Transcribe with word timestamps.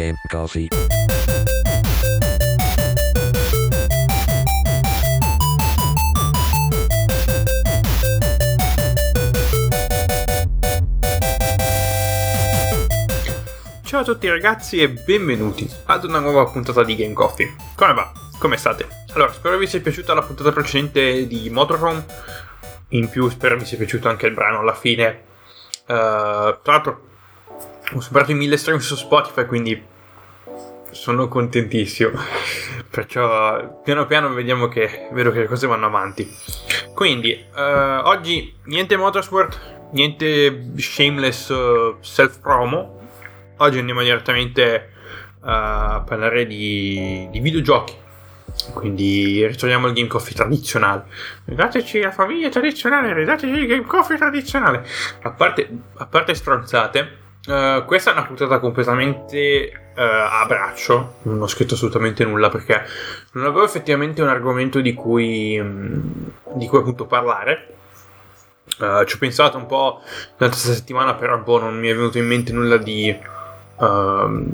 Game 0.00 0.16
Coffee. 0.28 0.68
Ciao 13.84 14.00
a 14.00 14.04
tutti 14.04 14.26
ragazzi 14.26 14.80
e 14.80 14.88
benvenuti 14.88 15.68
ad 15.84 16.04
una 16.04 16.18
nuova 16.18 16.46
puntata 16.46 16.82
di 16.82 16.96
Game 16.96 17.12
Coffee. 17.12 17.54
Come 17.74 17.92
va? 17.92 18.10
Come 18.38 18.56
state? 18.56 18.88
Allora, 19.12 19.30
spero 19.32 19.58
vi 19.58 19.66
sia 19.66 19.82
piaciuta 19.82 20.14
la 20.14 20.22
puntata 20.22 20.50
precedente 20.50 21.26
di 21.26 21.50
Motorhome. 21.50 22.06
In 22.90 23.10
più, 23.10 23.28
spero 23.28 23.58
vi 23.58 23.66
sia 23.66 23.76
piaciuto 23.76 24.08
anche 24.08 24.26
il 24.26 24.32
brano 24.32 24.60
alla 24.60 24.74
fine. 24.74 25.24
Uh, 25.82 25.84
tra 25.84 26.60
l'altro, 26.64 27.09
ho 27.92 28.00
superato 28.00 28.32
i 28.32 28.34
1000 28.34 28.56
stream 28.56 28.78
su 28.78 28.96
Spotify, 28.96 29.46
quindi 29.46 29.82
sono 30.90 31.28
contentissimo. 31.28 32.10
Perciò, 32.90 33.80
piano 33.82 34.06
piano, 34.06 34.32
vediamo 34.32 34.68
che 34.68 35.08
vedo 35.12 35.30
che 35.30 35.40
le 35.40 35.46
cose 35.46 35.66
vanno 35.66 35.86
avanti. 35.86 36.28
Quindi, 36.94 37.44
uh, 37.54 38.08
oggi 38.08 38.54
niente 38.64 38.96
Motorsport, 38.96 39.88
niente 39.92 40.72
shameless 40.76 41.48
uh, 41.48 41.96
self 42.00 42.40
promo 42.40 42.98
Oggi 43.62 43.78
andiamo 43.78 44.02
direttamente 44.02 44.88
a 45.40 46.02
parlare 46.06 46.46
di, 46.46 47.28
di 47.30 47.40
videogiochi. 47.40 47.94
Quindi 48.72 49.46
ritorniamo 49.46 49.86
al 49.86 49.92
Game 49.92 50.08
Coffee 50.08 50.34
tradizionale. 50.34 51.04
Ridateci 51.44 52.00
la 52.00 52.10
famiglia 52.10 52.48
tradizionale, 52.48 53.12
ridateci 53.12 53.52
il 53.52 53.66
Game 53.66 53.84
Coffee 53.84 54.16
tradizionale. 54.16 54.82
A 55.22 55.32
parte, 55.32 55.68
a 55.98 56.06
parte 56.06 56.34
stronzate, 56.34 57.18
uh, 57.46 57.84
questa 57.84 58.10
è 58.10 58.12
una 58.12 58.24
puntata 58.24 58.58
completamente 58.58 59.72
uh, 59.96 60.00
a 60.00 60.44
braccio. 60.46 61.14
Non 61.22 61.42
ho 61.42 61.46
scritto 61.46 61.74
assolutamente 61.74 62.24
nulla 62.24 62.48
perché 62.48 62.82
non 63.32 63.44
avevo 63.44 63.64
effettivamente 63.64 64.22
un 64.22 64.28
argomento 64.28 64.80
di 64.80 64.94
cui, 64.94 65.58
um, 65.58 66.32
di 66.54 66.66
cui 66.66 66.78
appunto 66.78 67.06
parlare. 67.06 67.74
Uh, 68.78 69.04
ci 69.04 69.16
ho 69.16 69.18
pensato 69.18 69.56
un 69.58 69.66
po' 69.66 70.00
questa 70.36 70.72
settimana, 70.72 71.14
però 71.14 71.34
po' 71.42 71.58
non 71.58 71.78
mi 71.78 71.88
è 71.88 71.94
venuto 71.94 72.18
in 72.18 72.26
mente 72.26 72.52
nulla 72.52 72.76
di 72.76 73.14
uh, 73.76 74.52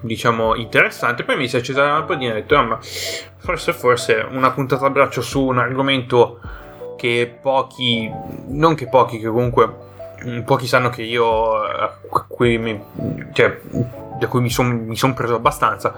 diciamo 0.00 0.54
interessante. 0.54 1.24
Poi 1.24 1.36
mi 1.36 1.48
si 1.48 1.56
è 1.56 1.58
accesa 1.58 1.84
la 1.84 1.92
lampadina 1.92 2.30
e 2.30 2.32
ho 2.32 2.40
detto: 2.40 2.56
ah, 2.56 2.62
ma 2.62 2.78
forse, 2.80 3.72
forse 3.72 4.26
una 4.30 4.52
puntata 4.52 4.86
a 4.86 4.90
braccio 4.90 5.20
su 5.20 5.42
un 5.44 5.58
argomento 5.58 6.40
che 6.96 7.38
pochi, 7.42 8.10
non 8.46 8.74
che 8.74 8.88
pochi, 8.88 9.18
che 9.18 9.28
comunque 9.28 9.84
pochi 10.44 10.66
sanno 10.66 10.90
che 10.90 11.02
io 11.02 11.60
mi, 12.38 12.82
cioè, 13.32 13.60
da 14.18 14.26
cui 14.28 14.40
mi 14.40 14.50
sono 14.50 14.94
son 14.94 15.14
preso 15.14 15.34
abbastanza 15.34 15.94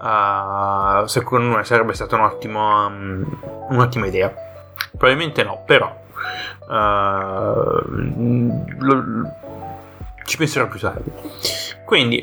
uh, 0.00 1.06
secondo 1.06 1.56
me 1.56 1.64
sarebbe 1.64 1.94
stata 1.94 2.14
un 2.16 2.22
ottimo, 2.22 2.86
um, 2.86 3.38
un'ottima 3.70 4.06
idea 4.06 4.32
probabilmente 4.96 5.42
no 5.42 5.62
però 5.66 5.94
uh, 6.68 7.82
lo, 8.78 9.04
ci 10.24 10.36
penserò 10.36 10.68
più 10.68 10.78
tardi 10.78 11.12
quindi, 11.86 12.20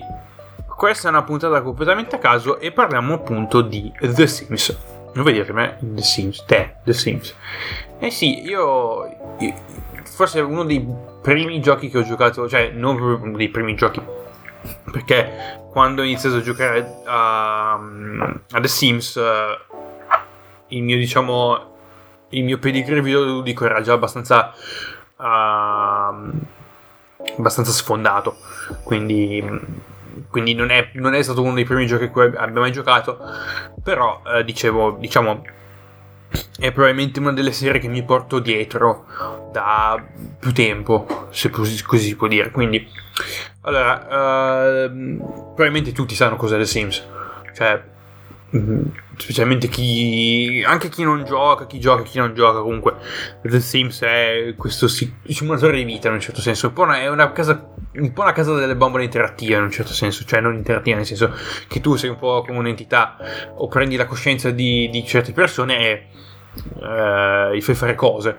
questa 0.67 1.07
è 1.07 1.09
una 1.09 1.23
puntata 1.23 1.61
completamente 1.61 2.17
a 2.17 2.19
caso 2.19 2.59
e 2.59 2.73
parliamo 2.73 3.13
appunto 3.13 3.61
di 3.61 3.89
The 3.97 4.27
Sims. 4.27 4.77
Non 5.13 5.23
vuoi 5.23 5.31
dirmi 5.31 5.71
The 5.79 6.01
Sims? 6.01 6.43
Te, 6.45 6.75
The 6.83 6.91
Sims. 6.91 7.33
Eh 7.99 8.11
sì, 8.11 8.41
io, 8.41 9.05
io 9.39 9.53
forse 10.13 10.39
uno 10.39 10.63
dei 10.63 10.85
primi 11.21 11.59
giochi 11.59 11.89
che 11.89 11.97
ho 11.97 12.03
giocato, 12.03 12.47
cioè 12.47 12.69
non 12.69 12.95
proprio 12.95 13.27
uno 13.27 13.37
dei 13.37 13.49
primi 13.49 13.75
giochi, 13.75 14.01
perché 14.91 15.59
quando 15.71 16.01
ho 16.01 16.05
iniziato 16.05 16.37
a 16.37 16.41
giocare 16.41 17.01
a, 17.05 17.73
a 17.73 18.59
The 18.59 18.67
Sims, 18.67 19.19
il 20.67 20.83
mio 20.83 20.97
diciamo 20.97 21.71
il 22.29 22.43
mio 22.43 22.57
pedigree 22.57 23.01
videoludico 23.01 23.65
era 23.65 23.81
già 23.81 23.93
abbastanza 23.93 24.53
uh, 25.17 26.31
abbastanza 27.37 27.71
sfondato. 27.71 28.37
Quindi, 28.83 29.43
quindi 30.29 30.53
non, 30.53 30.69
è, 30.69 30.89
non, 30.93 31.13
è, 31.13 31.21
stato 31.21 31.41
uno 31.41 31.53
dei 31.53 31.63
primi 31.63 31.85
giochi 31.85 32.05
a 32.05 32.09
cui 32.09 32.23
abbia 32.23 32.59
mai 32.59 32.71
giocato. 32.71 33.19
Però, 33.83 34.21
eh, 34.25 34.43
dicevo, 34.43 34.97
diciamo, 34.99 35.43
è 36.63 36.71
probabilmente 36.71 37.19
una 37.19 37.33
delle 37.33 37.51
serie 37.51 37.81
che 37.81 37.89
mi 37.89 38.03
porto 38.03 38.39
dietro 38.39 39.05
da 39.51 40.01
più 40.39 40.53
tempo, 40.53 41.27
se 41.29 41.49
così, 41.49 41.75
si 41.75 42.15
può 42.15 42.27
dire. 42.27 42.51
Quindi, 42.51 42.87
allora, 43.61 44.85
eh, 44.85 44.89
probabilmente 44.89 45.91
tutti 45.91 46.15
sanno 46.15 46.37
cos'è 46.37 46.57
The 46.57 46.65
Sims. 46.65 47.05
Cioè, 47.53 47.91
Mm-hmm. 48.55 48.83
specialmente 49.17 49.67
chi 49.67 50.63
anche 50.63 50.87
chi 50.87 51.01
non 51.01 51.25
gioca 51.25 51.65
chi 51.65 51.79
gioca 51.79 52.03
chi 52.03 52.19
non 52.19 52.35
gioca 52.35 52.59
comunque 52.59 52.93
The 53.41 53.59
Sims 53.59 54.03
è 54.03 54.53
questo 54.55 54.87
simulatore 54.87 55.77
di 55.77 55.83
vita 55.83 56.09
in 56.09 56.13
un 56.13 56.19
certo 56.19 56.39
senso 56.39 56.67
un 56.67 56.73
po' 56.73 56.83
una, 56.83 56.99
è 56.99 57.09
una 57.09 57.31
casa 57.31 57.73
un 57.93 58.13
po' 58.13 58.21
una 58.21 58.31
casa 58.31 58.53
delle 58.53 58.75
bambole 58.75 59.05
interattive 59.05 59.55
in 59.55 59.63
un 59.63 59.71
certo 59.71 59.93
senso 59.93 60.23
cioè 60.23 60.39
non 60.39 60.53
interattiva 60.53 60.97
nel 60.97 61.07
senso 61.07 61.33
che 61.67 61.81
tu 61.81 61.95
sei 61.95 62.11
un 62.11 62.19
po' 62.19 62.43
come 62.45 62.59
un'entità 62.59 63.17
o 63.55 63.67
prendi 63.67 63.95
la 63.95 64.05
coscienza 64.05 64.51
di, 64.51 64.87
di 64.91 65.03
certe 65.03 65.31
persone 65.31 65.79
e 65.79 66.07
eh, 66.81 67.51
gli 67.55 67.61
fai 67.61 67.75
fare 67.75 67.95
cose. 67.95 68.37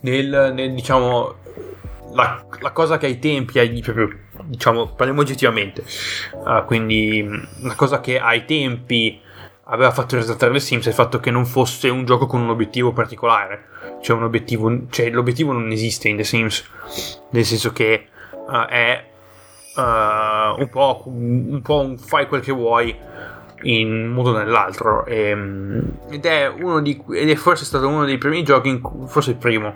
Nel, 0.00 0.52
nel 0.54 0.74
diciamo 0.74 1.34
la, 2.12 2.44
la, 2.60 2.70
cosa 2.70 2.98
che 2.98 3.06
ai 3.06 3.18
tempi 3.18 3.58
hai 3.58 3.80
proprio 3.80 4.08
diciamo 4.44 4.88
parliamo 4.88 5.20
oggettivamente. 5.20 5.84
Uh, 6.32 6.64
quindi 6.64 7.26
la 7.62 7.74
cosa 7.74 8.00
che 8.00 8.18
ai 8.18 8.44
tempi 8.44 9.20
aveva 9.68 9.90
fatto 9.90 10.16
risaltare 10.16 10.52
le 10.52 10.60
Sims 10.60 10.86
è 10.86 10.88
il 10.88 10.94
fatto 10.94 11.18
che 11.18 11.30
non 11.30 11.44
fosse 11.44 11.88
un 11.88 12.04
gioco 12.04 12.26
con 12.26 12.40
un 12.40 12.50
obiettivo 12.50 12.92
particolare. 12.92 13.74
Cioè, 14.00 14.16
un 14.16 14.24
obiettivo, 14.24 14.88
cioè 14.90 15.10
l'obiettivo 15.10 15.52
non 15.52 15.70
esiste 15.70 16.08
in 16.08 16.16
The 16.16 16.24
Sims, 16.24 16.68
nel 17.30 17.44
senso 17.44 17.72
che 17.72 18.06
uh, 18.30 18.66
è 18.66 19.04
uh, 19.76 20.60
un, 20.60 20.68
po', 20.70 21.02
un 21.06 21.60
po' 21.62 21.80
un 21.80 21.98
fai 21.98 22.28
quel 22.28 22.42
che 22.42 22.52
vuoi 22.52 22.96
in 23.66 23.92
un 23.92 24.08
modo 24.08 24.30
o 24.30 24.36
nell'altro. 24.36 25.04
E, 25.06 25.30
ed, 26.10 26.24
è 26.24 26.52
di, 26.82 27.02
ed 27.12 27.30
è 27.30 27.34
forse 27.34 27.64
stato 27.64 27.88
uno 27.88 28.04
dei 28.04 28.18
primi 28.18 28.42
giochi, 28.42 28.68
in 28.68 28.80
forse 29.06 29.30
il 29.30 29.36
primo. 29.36 29.74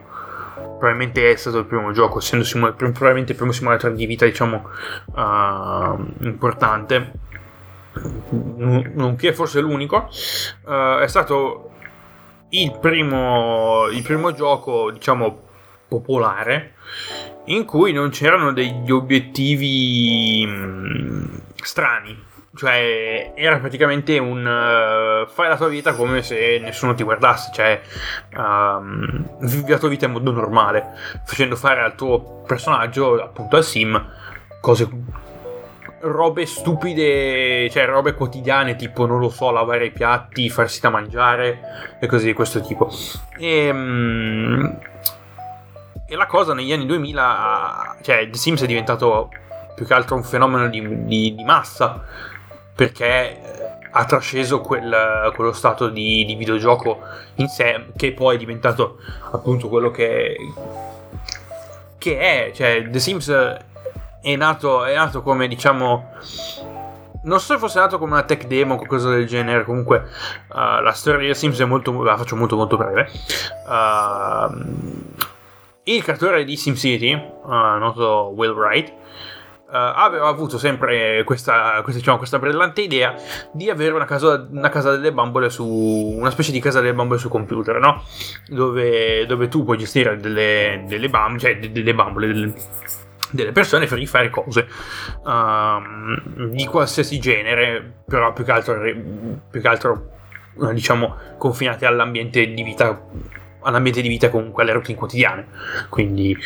Probabilmente 0.54 1.30
è 1.30 1.36
stato 1.36 1.58
il 1.58 1.66
primo 1.66 1.92
gioco, 1.92 2.18
essendo 2.18 2.44
simula- 2.44 2.72
probabilmente 2.72 3.32
il 3.32 3.38
primo 3.38 3.52
simulatore 3.52 3.94
di 3.94 4.06
vita, 4.06 4.24
diciamo, 4.24 4.68
uh, 5.14 6.24
importante 6.24 7.28
nonché 8.30 9.32
forse 9.32 9.60
l'unico, 9.60 10.08
uh, 10.64 10.98
è 10.98 11.06
stato 11.08 11.70
il 12.50 12.76
primo, 12.78 13.88
il 13.88 14.02
primo 14.02 14.32
gioco, 14.32 14.90
diciamo, 14.90 15.48
popolare 15.88 16.74
in 17.46 17.64
cui 17.64 17.92
non 17.92 18.10
c'erano 18.10 18.52
degli 18.52 18.90
obiettivi 18.90 20.44
mm, 20.46 21.24
strani. 21.56 22.28
Cioè, 22.52 23.32
era 23.36 23.58
praticamente 23.58 24.18
un 24.18 24.40
uh, 24.40 25.30
fai 25.30 25.48
la 25.48 25.56
tua 25.56 25.68
vita 25.68 25.94
come 25.94 26.20
se 26.22 26.58
nessuno 26.60 26.94
ti 26.94 27.04
guardasse, 27.04 27.50
cioè, 27.52 27.80
um, 28.36 29.38
vivi 29.42 29.70
la 29.70 29.78
tua 29.78 29.88
vita 29.88 30.06
in 30.06 30.12
modo 30.12 30.32
normale, 30.32 30.94
facendo 31.24 31.54
fare 31.54 31.80
al 31.80 31.94
tuo 31.94 32.42
personaggio, 32.46 33.22
appunto 33.22 33.56
al 33.56 33.64
sim, 33.64 34.04
cose 34.60 34.88
robe 36.00 36.44
stupide, 36.46 37.68
cioè 37.70 37.86
robe 37.86 38.14
quotidiane, 38.14 38.74
tipo 38.74 39.06
non 39.06 39.20
lo 39.20 39.28
so, 39.28 39.52
lavare 39.52 39.86
i 39.86 39.92
piatti, 39.92 40.50
farsi 40.50 40.80
da 40.80 40.90
mangiare 40.90 41.98
e 42.00 42.06
così 42.08 42.26
di 42.26 42.32
questo 42.32 42.60
tipo. 42.60 42.90
E, 43.38 43.70
um, 43.70 44.78
e 46.04 46.16
la 46.16 46.26
cosa 46.26 46.52
negli 46.52 46.72
anni 46.72 46.86
2000, 46.86 47.98
cioè 48.02 48.28
The 48.28 48.36
Sims 48.36 48.62
è 48.62 48.66
diventato 48.66 49.28
più 49.76 49.86
che 49.86 49.94
altro 49.94 50.16
un 50.16 50.24
fenomeno 50.24 50.68
di, 50.68 51.04
di, 51.06 51.34
di 51.34 51.44
massa 51.44 52.04
perché 52.80 53.68
ha 53.90 54.04
trasceso 54.06 54.62
quel, 54.62 55.30
quello 55.34 55.52
stato 55.52 55.90
di, 55.90 56.24
di, 56.24 56.34
videogioco 56.34 57.00
in 57.34 57.46
sé 57.48 57.88
che 57.94 58.14
poi 58.14 58.36
è 58.36 58.38
diventato 58.38 58.96
appunto 59.32 59.68
quello 59.68 59.90
che, 59.90 60.34
che 61.98 62.18
è, 62.18 62.52
cioè 62.54 62.88
The 62.88 62.98
Sims 62.98 63.28
è 64.22 64.34
nato, 64.34 64.84
è 64.84 64.94
nato 64.94 65.20
come 65.20 65.46
diciamo 65.46 66.08
non 67.24 67.38
so 67.38 67.52
se 67.52 67.58
fosse 67.58 67.80
nato 67.80 67.98
come 67.98 68.12
una 68.12 68.22
tech 68.22 68.46
demo 68.46 68.72
o 68.72 68.76
qualcosa 68.78 69.10
del 69.10 69.26
genere. 69.26 69.66
Comunque, 69.66 70.06
uh, 70.48 70.80
la 70.80 70.92
storia 70.94 71.28
di 71.28 71.34
Sims 71.34 71.60
è 71.60 71.66
molto. 71.66 72.02
La 72.02 72.16
faccio 72.16 72.34
molto, 72.34 72.56
molto 72.56 72.78
breve. 72.78 73.10
Uh, 73.68 75.20
il 75.82 76.02
creatore 76.02 76.44
di 76.44 76.56
SimCity, 76.56 77.12
uh, 77.12 77.76
noto 77.78 78.32
Will 78.34 78.52
Wright, 78.52 78.90
aveva 79.70 80.28
avuto 80.28 80.58
sempre 80.58 81.22
questa, 81.24 81.80
questa, 81.82 82.00
diciamo, 82.00 82.18
questa, 82.18 82.38
brillante 82.38 82.82
idea 82.82 83.14
di 83.52 83.70
avere 83.70 83.94
una 83.94 84.04
casa, 84.04 84.46
una 84.50 84.68
casa, 84.68 84.92
delle 84.92 85.12
bambole 85.12 85.50
su. 85.50 85.66
una 85.66 86.30
specie 86.30 86.52
di 86.52 86.60
casa 86.60 86.80
delle 86.80 86.94
bambole 86.94 87.18
su 87.18 87.28
computer, 87.28 87.78
no? 87.78 88.02
Dove, 88.48 89.26
dove 89.26 89.48
tu 89.48 89.64
puoi 89.64 89.78
gestire 89.78 90.16
delle, 90.16 90.84
delle 90.86 91.08
bambole, 91.08 91.38
cioè 91.38 91.58
delle 91.58 91.94
bambole, 91.94 92.26
delle 92.26 92.54
delle 93.32 93.52
persone 93.52 93.86
per 93.86 93.96
rifare 93.96 94.28
cose 94.28 94.66
uh, 95.22 96.48
di 96.48 96.66
qualsiasi 96.66 97.20
genere, 97.20 98.02
però 98.04 98.32
più 98.32 98.42
che 98.42 98.50
altro, 98.50 98.74
più 99.48 99.60
che 99.60 99.68
altro 99.68 100.10
diciamo 100.72 101.16
confinate 101.38 101.86
all'ambiente 101.86 102.46
di 102.46 102.62
vita 102.62 103.06
all'ambiente 103.62 104.02
di 104.02 104.08
vita 104.08 104.30
comunque 104.30 104.62
alle 104.62 104.72
routine 104.72 104.98
quotidiane 104.98 105.46
quindi 105.88 106.36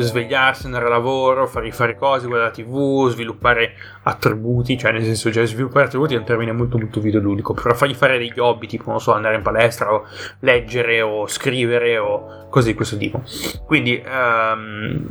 svegliarsi, 0.00 0.66
andare 0.66 0.86
a 0.86 0.88
lavoro, 0.88 1.46
fare, 1.46 1.70
fare 1.72 1.96
cose, 1.96 2.26
guardare 2.26 2.50
la 2.50 2.54
tv, 2.54 3.08
sviluppare 3.08 3.74
attributi, 4.02 4.78
cioè 4.78 4.92
nel 4.92 5.04
senso, 5.04 5.32
cioè, 5.32 5.46
sviluppare 5.46 5.86
attributi 5.86 6.14
è 6.14 6.18
un 6.18 6.24
termine 6.24 6.52
molto 6.52 6.78
molto 6.78 7.00
videoludico, 7.00 7.54
però 7.54 7.74
fargli 7.74 7.94
fare 7.94 8.18
degli 8.18 8.38
hobby, 8.38 8.66
tipo, 8.66 8.90
non 8.90 9.00
so, 9.00 9.12
andare 9.12 9.36
in 9.36 9.42
palestra 9.42 9.92
o 9.92 10.04
leggere 10.40 11.02
o 11.02 11.26
scrivere 11.26 11.98
o 11.98 12.48
cose 12.48 12.68
di 12.68 12.74
questo 12.74 12.96
tipo. 12.96 13.22
Quindi, 13.66 14.02
um, 14.06 15.08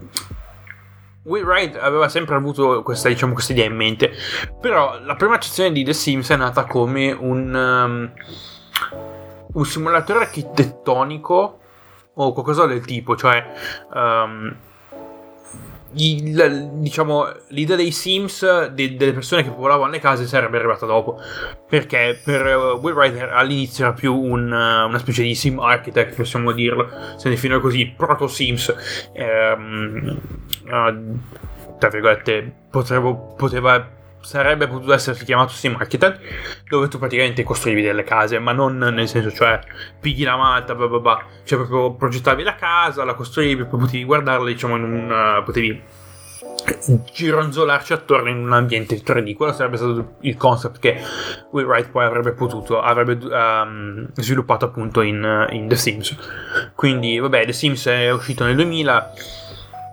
Will 1.24 1.44
Wright 1.44 1.76
aveva 1.76 2.08
sempre 2.08 2.36
avuto 2.36 2.84
questa, 2.84 3.10
diciamo, 3.10 3.34
questa 3.34 3.54
idea 3.54 3.66
in 3.66 3.76
mente, 3.76 4.12
però 4.62 5.00
la 5.04 5.16
prima 5.16 5.36
accezione 5.36 5.72
di 5.72 5.84
The 5.84 5.94
Sims 5.94 6.30
è 6.30 6.36
nata 6.36 6.66
come 6.66 7.12
un, 7.12 7.54
um, 7.54 8.12
un 9.54 9.66
simulatore 9.66 10.20
architettonico 10.20 11.60
o 12.16 12.34
qualcosa 12.34 12.66
del 12.66 12.86
tipo, 12.86 13.16
cioè 13.16 13.46
um, 13.94 14.56
il, 15.98 16.70
diciamo 16.74 17.28
l'idea 17.50 17.76
dei 17.76 17.92
Sims 17.92 18.68
de, 18.68 18.96
delle 18.96 19.14
persone 19.14 19.44
che 19.44 19.50
popolavano 19.50 19.92
le 19.92 20.00
case 20.00 20.26
sarebbe 20.26 20.58
arrivata 20.58 20.86
dopo 20.86 21.20
perché 21.70 22.20
per 22.22 22.46
uh, 22.46 22.80
Will 22.80 23.00
Rider 23.00 23.30
all'inizio 23.30 23.86
era 23.86 23.94
più 23.94 24.14
un, 24.14 24.52
uh, 24.52 24.88
una 24.88 24.98
specie 24.98 25.24
di 25.24 25.36
sim 25.36 25.60
architect 25.60 26.16
possiamo 26.16 26.52
dirlo 26.52 26.90
se 27.16 27.30
ne 27.30 27.36
definire 27.36 27.62
così 27.62 27.94
proto 27.96 28.28
Sims 28.28 28.76
um, 29.14 30.20
uh, 30.66 31.20
tra 31.78 31.90
virgolette 31.90 32.54
potrevo, 32.70 33.34
poteva 33.38 33.90
sarebbe 34.26 34.68
potuto 34.68 34.94
essere 34.94 35.24
chiamato 35.24 35.54
Sim 35.54 35.76
Architect, 35.80 36.20
dove 36.68 36.88
tu 36.88 36.98
praticamente 36.98 37.44
costruivi 37.44 37.82
delle 37.82 38.04
case, 38.04 38.40
ma 38.40 38.52
non 38.52 38.78
nel 38.78 39.08
senso, 39.08 39.32
cioè, 39.32 39.60
pigli 40.00 40.24
la 40.24 40.36
malta, 40.36 40.74
bla 40.74 40.88
bla 40.88 41.00
bla, 41.00 41.26
cioè 41.44 41.60
proprio 41.60 41.94
progettavi 41.94 42.44
la 42.44 42.56
casa, 42.56 43.04
la 43.04 43.14
costruivi, 43.14 43.66
poi 43.66 43.80
potevi 43.80 44.04
guardarla, 44.04 44.48
diciamo, 44.48 44.76
in 44.76 44.84
un... 44.84 45.40
Uh, 45.40 45.44
potevi 45.44 45.84
gironzolarci 47.14 47.94
attorno 47.94 48.30
in 48.30 48.38
un 48.38 48.54
ambiente 48.54 48.96
3D. 48.96 49.36
Quello 49.36 49.54
sarebbe 49.54 49.78
stato 49.78 50.16
il 50.22 50.36
concept 50.36 50.80
che 50.80 51.00
Will 51.52 51.66
Wright 51.66 51.90
poi 51.90 52.06
avrebbe 52.06 52.32
potuto, 52.32 52.82
avrebbe 52.82 53.18
um, 53.26 54.08
sviluppato 54.14 54.66
appunto 54.66 55.02
in, 55.02 55.48
in 55.52 55.68
The 55.68 55.76
Sims. 55.76 56.18
Quindi, 56.74 57.20
vabbè, 57.20 57.46
The 57.46 57.54
Sims 57.54 57.86
è 57.88 58.12
uscito 58.12 58.46
nel 58.46 58.56
2000 58.56 59.14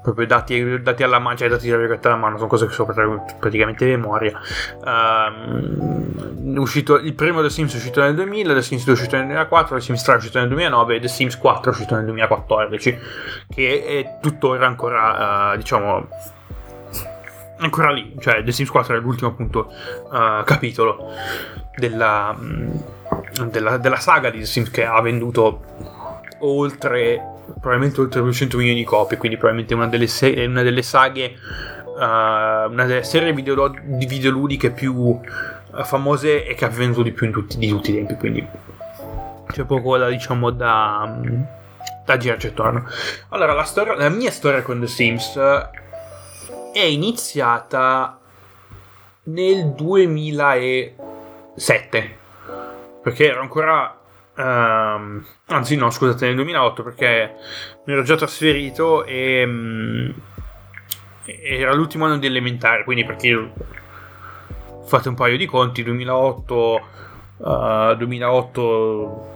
proprio 0.03 0.27
dati, 0.27 0.83
dati 0.83 1.03
alla 1.03 1.19
mano, 1.19 1.37
cioè 1.37 1.49
dati 1.49 1.71
alla 1.71 2.17
mano, 2.17 2.37
sono 2.37 2.49
cose 2.49 2.67
che 2.67 2.73
sono 2.73 3.25
praticamente 3.39 3.87
memoria. 3.87 4.39
Um, 4.85 6.57
uscito, 6.59 6.97
il 6.97 7.15
primo 7.15 7.41
The 7.41 7.51
Sims 7.51 7.73
è 7.75 7.77
uscito 7.77 8.01
nel 8.01 8.15
2000, 8.15 8.53
The 8.53 8.63
Sims 8.63 8.85
2 8.85 8.93
è 8.93 8.97
uscito 8.97 9.17
nel 9.17 9.27
2004, 9.27 9.77
The 9.77 9.83
Sims 9.83 10.03
3 10.03 10.13
è 10.13 10.17
uscito 10.17 10.39
nel 10.39 10.49
2009 10.49 10.97
e 10.97 11.01
The 11.01 11.09
Sims 11.09 11.39
4 11.39 11.71
è 11.71 11.75
uscito 11.75 11.95
nel 11.95 12.05
2014, 12.05 12.99
che 13.49 13.85
è 13.85 14.19
tuttora 14.21 14.67
ancora, 14.67 15.53
uh, 15.53 15.57
diciamo, 15.57 16.09
ancora 17.59 17.93
lì. 17.93 18.15
Cioè, 18.19 18.43
The 18.43 18.53
Sims 18.53 18.71
4 18.71 18.97
è 18.97 18.99
l'ultimo 18.99 19.31
appunto 19.31 19.73
uh, 20.11 20.43
capitolo 20.45 21.13
della, 21.77 22.37
della, 23.51 23.77
della 23.77 23.97
saga 23.97 24.31
di 24.31 24.41
The 24.41 24.47
Sims 24.47 24.71
che 24.71 24.85
ha 24.85 25.01
venduto 25.01 25.61
oltre 26.41 27.32
probabilmente 27.61 28.01
oltre 28.01 28.21
200 28.21 28.57
milioni 28.57 28.79
di 28.79 28.85
copie, 28.85 29.17
quindi 29.17 29.37
probabilmente 29.37 29.75
una 29.75 29.89
delle, 29.89 30.07
se- 30.07 30.45
una 30.47 30.63
delle 30.63 30.83
saghe, 30.83 31.35
uh, 31.85 32.71
una 32.71 32.85
delle 32.85 33.05
serie 33.05 33.33
video- 33.33 33.75
di 33.83 34.07
videoludiche 34.07 34.71
più 34.71 34.95
uh, 34.95 35.21
famose 35.85 36.47
e 36.47 36.55
che 36.55 36.65
ha 36.65 36.69
venduto 36.69 37.03
di 37.03 37.13
più 37.13 37.31
tutti, 37.31 37.59
di 37.59 37.69
tutti 37.69 37.91
i 37.91 37.95
tempi, 37.95 38.15
quindi 38.17 38.47
c'è 39.49 39.65
poco 39.65 39.99
da, 39.99 40.09
diciamo, 40.09 40.51
da, 40.51 41.21
da 42.05 42.17
girarci 42.17 42.47
attorno. 42.49 42.89
Allora, 43.31 43.53
la, 43.53 43.65
storia, 43.65 43.95
la 43.95 44.09
mia 44.09 44.31
storia 44.31 44.63
con 44.63 44.81
The 44.81 44.87
Sims 44.87 45.39
è 46.73 46.81
iniziata 46.81 48.19
nel 49.25 49.73
2007, 49.73 52.17
perché 53.03 53.29
ero 53.29 53.43
ancora 53.43 53.99
Um, 54.35 55.25
anzi, 55.47 55.77
no, 55.77 55.91
scusate, 55.91 56.27
nel 56.27 56.37
2008 56.37 56.83
perché 56.83 57.35
mi 57.85 57.93
ero 57.93 58.03
già 58.03 58.17
trasferito 58.17 59.05
e 59.05 59.45
um, 59.45 60.15
era 61.25 61.75
l'ultimo 61.75 62.07
anno 62.07 62.19
di 62.19 62.27
elementare. 62.27 62.85
Quindi, 62.85 63.05
perché 63.05 63.53
fate 64.87 65.09
un 65.09 65.15
paio 65.15 65.37
di 65.37 65.47
conti, 65.47 65.83
2008, 65.83 66.81
uh, 67.37 67.95
2008 67.95 69.31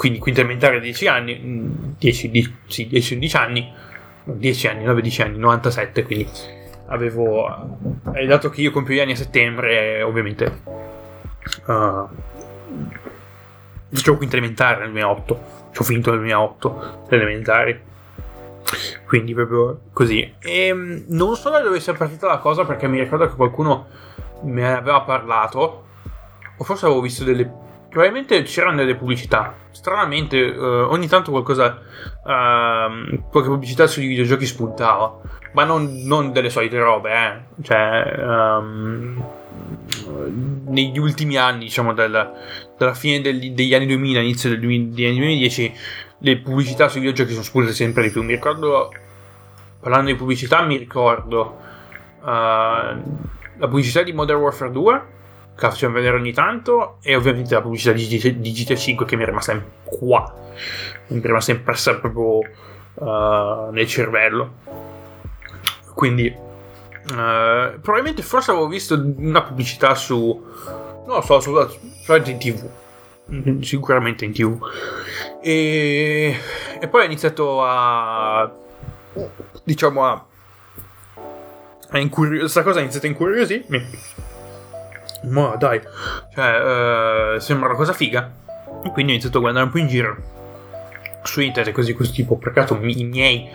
quindi 0.00 0.18
quinta 0.18 0.40
elementare 0.40 0.80
10 0.80 1.06
anni, 1.08 1.94
10, 1.98 2.30
10, 2.30 2.56
sì, 2.66 2.86
10 2.86 3.14
11 3.16 3.36
anni, 3.36 3.72
10 4.24 4.66
anni, 4.68 4.84
9-10 4.86 5.22
anni, 5.22 5.38
97. 5.38 6.04
Quindi 6.04 6.26
avevo, 6.86 7.46
eh, 8.14 8.24
dato 8.24 8.48
che 8.48 8.62
io 8.62 8.70
compio 8.70 8.94
gli 8.94 9.00
anni 9.00 9.12
a 9.12 9.16
settembre, 9.16 10.00
ovviamente. 10.00 10.62
Uh, 11.66 12.08
facevo 13.96 14.16
quinta 14.16 14.36
elementare 14.36 14.80
nel 14.80 14.92
2008. 14.92 15.40
Ci 15.72 15.80
ho 15.80 15.84
finito 15.84 16.10
nel 16.10 16.20
2008 16.20 17.04
le 17.08 17.16
elementari. 17.16 17.80
Quindi 19.06 19.34
proprio 19.34 19.80
così. 19.92 20.34
E 20.38 20.66
ehm, 20.66 21.04
non 21.08 21.34
so 21.36 21.50
da 21.50 21.60
dove 21.60 21.80
sia 21.80 21.94
partita 21.94 22.26
la 22.26 22.38
cosa 22.38 22.64
perché 22.64 22.86
mi 22.86 23.00
ricordo 23.00 23.28
che 23.28 23.34
qualcuno 23.34 23.86
me 24.42 24.62
ne 24.62 24.74
aveva 24.74 25.00
parlato. 25.02 25.84
O 26.56 26.64
forse 26.64 26.86
avevo 26.86 27.00
visto 27.00 27.24
delle. 27.24 27.68
Probabilmente 27.88 28.42
c'erano 28.42 28.76
delle 28.76 28.94
pubblicità. 28.94 29.54
Stranamente, 29.72 30.40
uh, 30.40 30.88
ogni 30.90 31.08
tanto 31.08 31.32
qualcosa. 31.32 31.80
Uh, 32.22 33.28
qualche 33.30 33.48
pubblicità 33.48 33.86
sui 33.86 34.06
videogiochi 34.06 34.46
spuntava. 34.46 35.20
Ma 35.52 35.64
non, 35.64 36.02
non 36.04 36.30
delle 36.32 36.50
solite 36.50 36.78
robe, 36.78 37.12
eh. 37.12 37.62
Cioè. 37.62 38.14
Um, 38.24 39.38
negli 40.66 40.98
ultimi 40.98 41.36
anni, 41.36 41.64
diciamo, 41.64 41.92
dal, 41.92 42.32
dalla 42.76 42.94
fine 42.94 43.20
del, 43.20 43.52
degli 43.52 43.74
anni 43.74 43.86
2000, 43.86 44.20
inizio 44.20 44.50
degli 44.50 45.04
anni 45.04 45.18
2010, 45.18 45.74
le 46.18 46.38
pubblicità 46.38 46.88
sui 46.88 47.00
videogiochi 47.00 47.32
sono 47.32 47.44
spuntate 47.44 47.74
sempre 47.74 48.02
di 48.04 48.10
più. 48.10 48.22
Mi 48.22 48.34
ricordo, 48.34 48.92
parlando 49.80 50.10
di 50.10 50.16
pubblicità, 50.16 50.62
mi 50.62 50.76
ricordo 50.76 51.58
uh, 52.20 52.24
la 52.24 53.02
pubblicità 53.58 54.02
di 54.02 54.12
Modern 54.12 54.40
Warfare 54.40 54.70
2, 54.70 55.02
che 55.56 55.68
facciamo 55.68 55.94
vedere 55.94 56.16
ogni 56.16 56.32
tanto, 56.32 56.98
e 57.02 57.14
ovviamente 57.14 57.54
la 57.54 57.60
pubblicità 57.62 57.92
di, 57.92 58.06
di 58.38 58.52
GTA 58.52 58.76
5 58.76 59.06
che 59.06 59.16
mi 59.16 59.22
è 59.22 59.26
rimasta 59.26 59.62
qua, 59.84 60.34
mi 61.08 61.20
è 61.20 61.22
rimasta 61.22 61.52
impressa 61.52 61.96
proprio 61.98 62.38
uh, 62.94 63.70
nel 63.70 63.86
cervello. 63.86 64.54
Quindi 65.94 66.48
Uh, 67.10 67.80
probabilmente 67.80 68.22
forse 68.22 68.50
avevo 68.50 68.68
visto 68.68 68.94
una 68.94 69.42
pubblicità 69.42 69.94
su. 69.94 70.42
Non 71.06 71.16
lo 71.16 71.20
so, 71.22 71.40
su, 71.40 71.68
su 72.04 72.14
in 72.14 72.38
tv. 72.38 73.62
Sicuramente 73.62 74.24
in 74.24 74.32
tv. 74.32 74.58
E, 75.42 76.38
e 76.80 76.88
poi 76.88 77.02
ho 77.02 77.04
iniziato 77.04 77.64
a. 77.64 78.50
Diciamo 79.64 80.06
a. 80.06 80.24
a 81.90 81.98
incuriosire. 81.98 82.40
Questa 82.40 82.62
cosa 82.62 82.78
ha 82.78 82.82
iniziato 82.82 83.06
a 83.06 83.08
incuriosirmi. 83.08 83.88
Ma 85.22 85.56
dai, 85.56 85.80
cioè, 86.34 87.34
uh, 87.34 87.38
sembra 87.38 87.68
una 87.68 87.76
cosa 87.76 87.92
figa. 87.92 88.32
E 88.84 88.90
quindi 88.90 89.12
ho 89.12 89.14
iniziato 89.14 89.38
a 89.38 89.40
guardare 89.40 89.66
un 89.66 89.72
po' 89.72 89.78
in 89.78 89.88
giro 89.88 90.16
su 91.22 91.40
internet, 91.40 91.74
così 91.74 91.92
così 91.92 92.12
tipo 92.12 92.34
ho 92.34 92.38
pregato 92.38 92.78
i 92.80 93.04
miei 93.04 93.48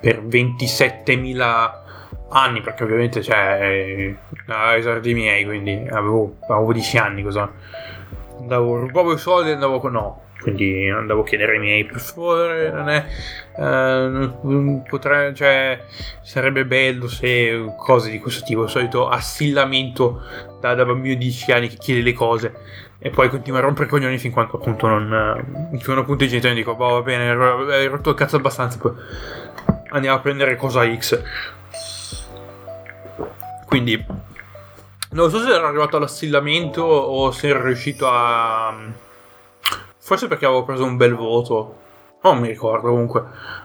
per 0.00 0.22
27.000 0.22 1.83
anni, 2.30 2.60
perché 2.60 2.84
ovviamente 2.84 3.22
cioè, 3.22 4.16
ai 4.46 4.78
esordi 4.78 5.14
miei, 5.14 5.44
quindi 5.44 5.86
avevo, 5.90 6.36
avevo 6.48 6.72
10 6.72 6.98
anni, 6.98 7.22
cosa. 7.22 7.50
Andavo, 8.38 8.80
rubavo 8.80 9.12
i 9.12 9.18
soldi 9.18 9.50
e 9.50 9.52
andavo 9.54 9.80
con 9.80 9.92
no. 9.92 10.22
Quindi 10.40 10.90
andavo 10.90 11.22
a 11.22 11.24
chiedere 11.24 11.52
ai 11.52 11.58
miei, 11.58 11.84
per 11.84 12.00
favore, 12.00 12.70
non 12.70 12.90
è. 12.90 13.06
Eh, 13.56 14.82
potrei, 14.86 15.34
cioè, 15.34 15.82
sarebbe 16.22 16.66
bello 16.66 17.08
se 17.08 17.72
cose 17.78 18.10
di 18.10 18.18
questo 18.18 18.44
tipo, 18.44 18.64
il 18.64 18.68
solito 18.68 19.08
assillamento 19.08 20.20
da, 20.60 20.74
da 20.74 20.84
bambino 20.84 21.14
di 21.14 21.26
10 21.26 21.52
anni 21.52 21.68
che 21.68 21.76
chiede 21.76 22.02
le 22.02 22.12
cose 22.12 22.52
e 22.98 23.10
poi 23.10 23.28
continua 23.28 23.58
a 23.58 23.62
rompere 23.62 23.86
i 23.86 23.90
coglioni 23.90 24.18
fin 24.18 24.32
quando 24.32 24.56
appunto 24.56 24.86
non. 24.86 25.70
Fino 25.78 26.00
appunto 26.00 26.24
i 26.24 26.28
genitori 26.28 26.54
dicono, 26.54 26.76
boh, 26.76 26.88
va 26.88 27.02
bene, 27.02 27.30
hai 27.30 27.86
rotto 27.86 28.10
il 28.10 28.16
cazzo 28.16 28.36
abbastanza, 28.36 28.78
poi 28.78 28.92
andiamo 29.90 30.16
a 30.16 30.20
prendere 30.20 30.56
cosa 30.56 30.84
X. 30.96 31.22
Quindi 33.66 34.04
non 35.10 35.30
so 35.30 35.40
se 35.40 35.52
ero 35.52 35.66
arrivato 35.66 35.96
all'assillamento 35.96 36.82
o 36.82 37.30
se 37.30 37.48
ero 37.48 37.62
riuscito 37.64 38.08
a... 38.08 38.74
Forse 39.96 40.28
perché 40.28 40.44
avevo 40.44 40.64
preso 40.64 40.84
un 40.84 40.96
bel 40.96 41.14
voto 41.14 41.82
non 42.24 42.38
mi 42.38 42.48
ricordo 42.48 42.88
comunque. 42.88 43.20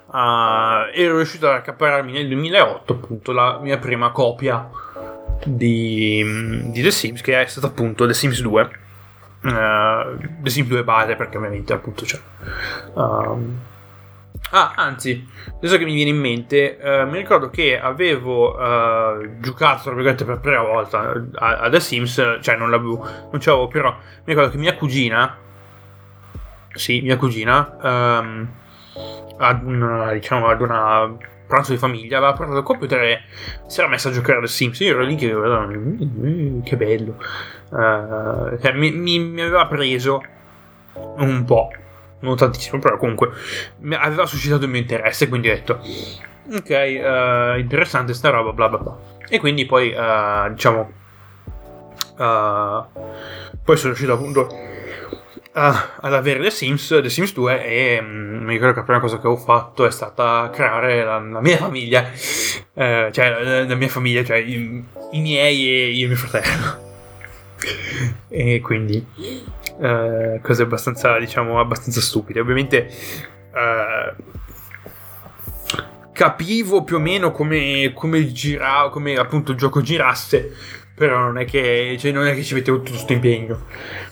Uh, 0.08 0.92
ero 0.94 1.16
riuscito 1.16 1.48
ad 1.48 1.56
accaparrarmi 1.56 2.12
nel 2.12 2.28
2008 2.28 2.94
appunto 2.94 3.32
la 3.32 3.58
mia 3.62 3.78
prima 3.78 4.12
copia 4.12 4.70
di, 5.46 6.70
di 6.72 6.82
The 6.82 6.92
Sims, 6.92 7.22
che 7.22 7.42
è 7.42 7.46
stata 7.48 7.68
appunto 7.68 8.06
The 8.06 8.14
Sims 8.14 8.42
2. 8.42 8.70
Uh, 9.44 9.50
The 10.42 10.50
Sims 10.50 10.68
2 10.68 10.84
base, 10.84 11.16
perché 11.16 11.38
ovviamente 11.38 11.72
appunto 11.72 12.04
c'è. 12.04 12.20
Uh, 12.94 13.56
ah, 14.52 14.74
anzi, 14.76 15.28
adesso 15.56 15.78
che 15.78 15.86
mi 15.86 15.94
viene 15.94 16.10
in 16.10 16.18
mente, 16.18 16.78
uh, 16.82 17.10
mi 17.10 17.18
ricordo 17.18 17.50
che 17.50 17.80
avevo 17.80 18.56
giocato, 19.40 19.84
tra 19.84 19.94
virgolette, 19.94 20.26
per 20.26 20.40
prima 20.40 20.62
volta 20.62 21.14
a, 21.36 21.58
a, 21.58 21.70
The 21.70 21.80
Sims, 21.80 22.40
cioè 22.42 22.56
non 22.56 22.70
l'avevo, 22.70 22.98
non 23.32 23.40
c'avevo, 23.40 23.68
però 23.68 23.90
mi 23.92 24.24
ricordo 24.26 24.50
che 24.52 24.58
mia 24.58 24.76
cugina, 24.76 25.38
sì, 26.74 27.02
mia 27.02 27.18
cugina, 27.18 27.78
um, 27.82 28.48
ad 29.38 29.64
una, 29.64 30.12
diciamo, 30.14 30.48
ad 30.48 30.62
una 30.62 31.18
pranzo 31.50 31.72
di 31.72 31.80
famiglia, 31.80 32.18
aveva 32.18 32.34
portato 32.34 32.60
il 32.60 32.64
computer 32.64 33.02
e 33.02 33.22
si 33.66 33.80
era 33.80 33.90
messa 33.90 34.10
a 34.10 34.12
giocare 34.12 34.38
a 34.38 34.42
The 34.42 34.48
Sims. 34.48 34.80
Io 34.82 34.92
ero 34.92 35.02
lì 35.02 35.16
che, 35.16 35.34
mm, 35.34 36.62
che 36.62 36.78
bello. 36.78 37.18
Uh, 37.70 38.78
mi, 38.78 38.92
mi, 38.92 39.20
mi, 39.20 39.42
aveva 39.42 39.66
preso 39.66 40.24
un 40.94 41.44
po', 41.46 41.72
non 42.20 42.36
tantissimo, 42.36 42.80
però 42.80 42.98
comunque 42.98 43.30
aveva 43.92 44.26
suscitato 44.26 44.66
il 44.66 44.70
mio 44.70 44.80
interesse, 44.80 45.28
quindi 45.28 45.50
ho 45.50 45.54
detto, 45.54 45.82
ok, 46.54 46.70
uh, 46.70 47.60
interessante 47.60 48.14
sta 48.14 48.30
roba, 48.30 48.52
bla 48.52 48.70
bla 48.70 48.78
bla. 48.78 48.98
E 49.28 49.40
quindi 49.40 49.66
poi, 49.66 49.94
uh, 49.94 50.52
diciamo, 50.52 50.92
poi 52.16 53.78
sono 53.78 53.94
riuscito 53.94 54.14
appunto 54.14 54.50
uh, 55.54 55.76
ad 56.02 56.14
avere 56.14 56.42
The 56.42 56.52
Sims, 56.52 56.88
The 57.02 57.10
Sims 57.10 57.34
2 57.34 57.66
e 57.66 58.00
um, 58.00 58.44
mi 58.44 58.54
ricordo 58.54 58.74
che 58.74 58.80
la 58.80 58.86
prima 58.86 59.00
cosa 59.00 59.20
che 59.20 59.28
ho 59.28 59.36
fatto 59.36 59.86
è 59.86 59.92
stata 59.92 60.50
creare 60.52 61.04
la, 61.04 61.20
la 61.20 61.42
mia 61.42 61.58
famiglia, 61.58 62.02
uh, 62.02 63.12
cioè 63.12 63.30
la, 63.30 63.64
la, 63.66 63.76
mia 63.76 63.88
famiglia, 63.88 64.24
cioè 64.24 64.38
i, 64.38 64.84
i 65.12 65.22
miei 65.22 65.70
e 65.70 65.90
io 65.92 66.06
e 66.06 66.08
mio 66.08 66.18
fratello. 66.18 66.88
e 68.30 68.62
quindi 68.62 69.06
uh, 69.80 70.40
cose 70.42 70.64
abbastanza, 70.64 71.18
diciamo, 71.18 71.60
abbastanza 71.60 72.02
stupide. 72.02 72.40
Ovviamente 72.40 72.88
capivo 76.20 76.84
più 76.84 76.98
o 76.98 77.00
meno 77.00 77.32
come, 77.32 77.92
come 77.96 78.32
girava, 78.32 78.90
come 78.90 79.16
appunto 79.16 79.52
il 79.54 79.58
gioco 79.58 79.82
girasse, 79.82 80.54
però 80.94 81.20
non 81.20 81.38
è 81.38 81.46
che, 81.46 81.96
cioè, 81.98 82.12
non 82.12 82.28
è 82.28 82.36
che 82.36 82.44
ci 82.44 82.56
mettevo 82.56 82.80
tutto 82.80 82.92
questo 82.92 83.14
impegno. 83.14 83.66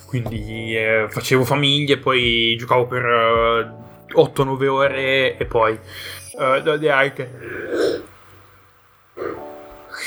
Quindi 0.06 0.74
eh, 0.74 1.08
facevo 1.10 1.44
famiglie, 1.44 1.98
poi 1.98 2.56
giocavo 2.58 2.86
per 2.88 3.04
uh, 3.04 3.60
eh, 4.08 4.24
8-9 4.24 4.68
ore 4.68 5.38
e 5.38 5.46
poi 5.46 5.78
uh, 6.38 6.88
anche 6.90 7.30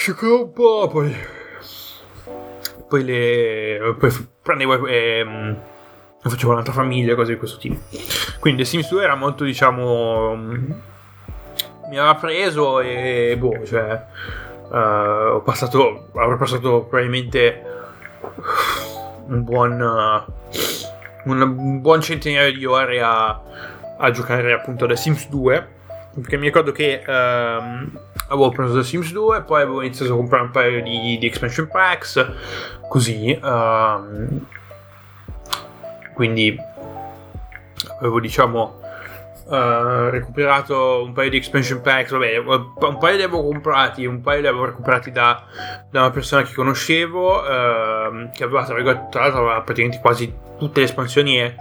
giocavo 0.07 0.45
un 0.45 0.53
po', 0.55 0.89
poi 0.91 1.15
poi 2.91 3.05
le 3.05 3.95
poi 3.97 4.11
prendevo 4.43 4.85
e 4.89 5.23
um, 5.23 5.57
facevo 6.21 6.51
un'altra 6.51 6.73
famiglia, 6.73 7.15
cose 7.15 7.33
di 7.33 7.39
questo 7.39 7.59
tipo. 7.59 7.77
Quindi 8.41 8.63
The 8.63 8.69
Sims 8.69 8.91
2 8.91 9.03
era 9.03 9.15
molto, 9.15 9.45
diciamo, 9.45 10.31
um, 10.31 10.75
mi 11.89 11.97
aveva 11.97 12.17
preso 12.17 12.81
e 12.81 13.37
boh, 13.39 13.65
cioè 13.65 14.05
uh, 14.69 15.35
ho 15.35 15.41
passato, 15.43 16.09
avrò 16.15 16.37
passato 16.37 16.83
probabilmente 16.83 17.63
un 19.27 19.45
buon, 19.45 19.81
uh, 19.81 21.31
un 21.31 21.81
buon 21.81 22.01
centinaio 22.01 22.53
di 22.53 22.65
ore 22.65 23.01
a, 23.01 23.41
a, 23.99 24.11
giocare 24.11 24.53
appunto 24.53 24.87
The 24.87 24.97
Sims 24.97 25.29
2. 25.29 25.79
Perché 26.13 26.37
mi 26.37 26.47
ricordo 26.47 26.73
che 26.73 27.05
um, 27.07 27.97
avevo 28.31 28.51
preso 28.51 28.75
The 28.75 28.85
Sims 28.85 29.13
2, 29.13 29.43
poi 29.43 29.63
avevo 29.63 29.83
iniziato 29.83 30.13
a 30.13 30.17
comprare 30.17 30.45
un 30.45 30.51
paio 30.51 30.83
di, 30.83 31.19
di 31.19 31.27
expansion 31.27 31.69
packs, 31.69 32.27
così. 32.89 33.39
Um, 33.43 34.47
quindi 36.15 36.57
avevo 37.99 38.21
diciamo 38.21 38.79
Uh, 39.51 40.11
recuperato 40.11 41.03
un 41.03 41.13
paio 41.13 41.29
di 41.29 41.37
expansion 41.37 41.81
packs. 41.81 42.13
Vabbè, 42.13 42.39
un 42.39 42.99
paio 43.01 43.17
li 43.17 43.23
avevo 43.25 43.43
comprati, 43.43 44.07
un 44.07 44.21
paio 44.21 44.43
li 44.43 44.47
avevo 44.47 44.67
recuperati 44.67 45.11
da, 45.11 45.43
da 45.91 46.03
una 46.03 46.11
persona 46.11 46.43
che 46.43 46.55
conoscevo, 46.55 47.41
uh, 47.41 48.31
che 48.33 48.45
aveva 48.45 48.65
tra, 48.65 48.77
l'altro 48.77 49.41
aveva 49.41 49.61
praticamente 49.63 49.99
quasi 50.01 50.33
tutte 50.57 50.79
le 50.79 50.87
espansioni 50.87 51.41
e 51.41 51.57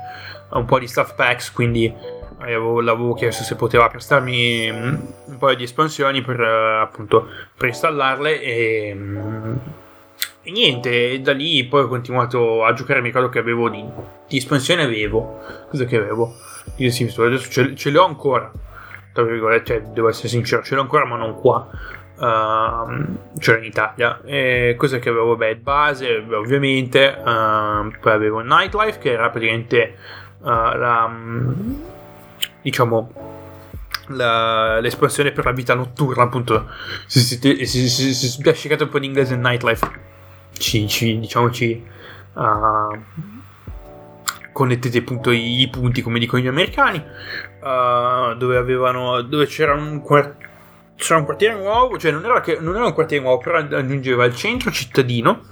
un 0.51 0.65
po' 0.65 0.77
di 0.77 0.85
stuff 0.85 1.15
packs. 1.15 1.51
Quindi 1.51 1.91
avevo, 2.39 2.81
l'avevo 2.81 3.13
chiesto 3.13 3.43
se 3.43 3.55
poteva 3.55 3.89
prestarmi 3.89 4.69
un 4.69 5.37
paio 5.37 5.55
di 5.55 5.63
espansioni 5.63 6.21
per 6.21 6.39
uh, 6.39 6.81
appunto 6.81 7.27
per 7.55 7.67
installarle 7.67 8.41
e. 8.41 8.91
Um, 8.93 9.59
e 10.41 10.51
niente, 10.51 11.19
da 11.21 11.33
lì 11.33 11.65
poi 11.65 11.83
ho 11.83 11.87
continuato 11.87 12.63
a 12.63 12.73
giocare. 12.73 13.01
Mi 13.01 13.07
ricordo 13.07 13.29
che 13.29 13.39
avevo 13.39 13.69
di, 13.69 13.83
di 14.27 14.37
espansione 14.37 14.83
avevo. 14.83 15.41
Cosa 15.69 15.85
che 15.85 15.97
avevo? 15.97 16.33
Io 16.77 16.89
sì, 16.91 17.03
adesso 17.03 17.51
ce, 17.51 17.75
ce, 17.75 17.89
le 17.91 17.99
ancora. 17.99 18.51
Tra 19.11 19.23
virgolette, 19.23 19.65
cioè, 19.65 19.81
devo 19.91 20.07
essere 20.07 20.29
sincero, 20.29 20.63
ce 20.63 20.73
le 20.73 20.79
ho 20.79 20.83
ancora, 20.83 21.05
ma 21.05 21.17
non 21.17 21.35
qua. 21.39 21.67
Uh, 22.15 23.37
cioè 23.37 23.57
in 23.57 23.65
Italia. 23.65 24.21
E 24.23 24.75
cosa 24.77 24.97
che 24.97 25.09
avevo? 25.09 25.35
Beh, 25.35 25.57
base, 25.57 26.25
ovviamente. 26.31 27.15
Uh, 27.19 27.91
poi 27.99 28.11
avevo 28.11 28.39
Nightlife, 28.39 28.97
che 28.97 29.11
era 29.11 29.29
praticamente 29.29 29.97
uh, 30.39 30.47
la. 30.47 31.11
Diciamo. 32.61 33.27
La, 34.11 34.79
l'espansione 34.79 35.31
per 35.31 35.45
la 35.45 35.51
vita 35.51 35.75
notturna, 35.75 36.23
appunto. 36.23 36.67
Se 37.05 37.19
siete 37.19 37.65
si, 37.65 37.87
si, 37.89 38.13
si, 38.13 38.27
spiaccicate 38.27 38.83
un 38.83 38.89
po' 38.89 38.99
di 38.99 39.05
inglese 39.05 39.35
Nightlife, 39.35 39.87
ci, 40.57 40.87
ci 40.87 41.19
diciamo, 41.19 41.51
ci. 41.51 41.85
Uh, 42.33 43.37
connettete 44.51 44.97
appunto 44.97 45.31
i, 45.31 45.61
i, 45.61 45.69
punti 45.69 46.01
come 46.01 46.19
dicono 46.19 46.41
gli 46.41 46.47
americani 46.47 46.97
uh, 46.97 48.35
dove 48.35 48.57
avevano 48.57 49.21
dove 49.21 49.45
c'era 49.45 49.73
un, 49.73 50.01
c'era 50.95 51.19
un 51.19 51.25
quartiere 51.25 51.55
nuovo 51.55 51.97
cioè 51.97 52.11
non 52.11 52.25
era, 52.25 52.41
che, 52.41 52.57
non 52.59 52.75
era 52.75 52.85
un 52.85 52.93
quartiere 52.93 53.23
nuovo 53.23 53.41
però 53.41 53.57
aggiungeva 53.57 54.25
il 54.25 54.35
centro 54.35 54.69
cittadino 54.69 55.43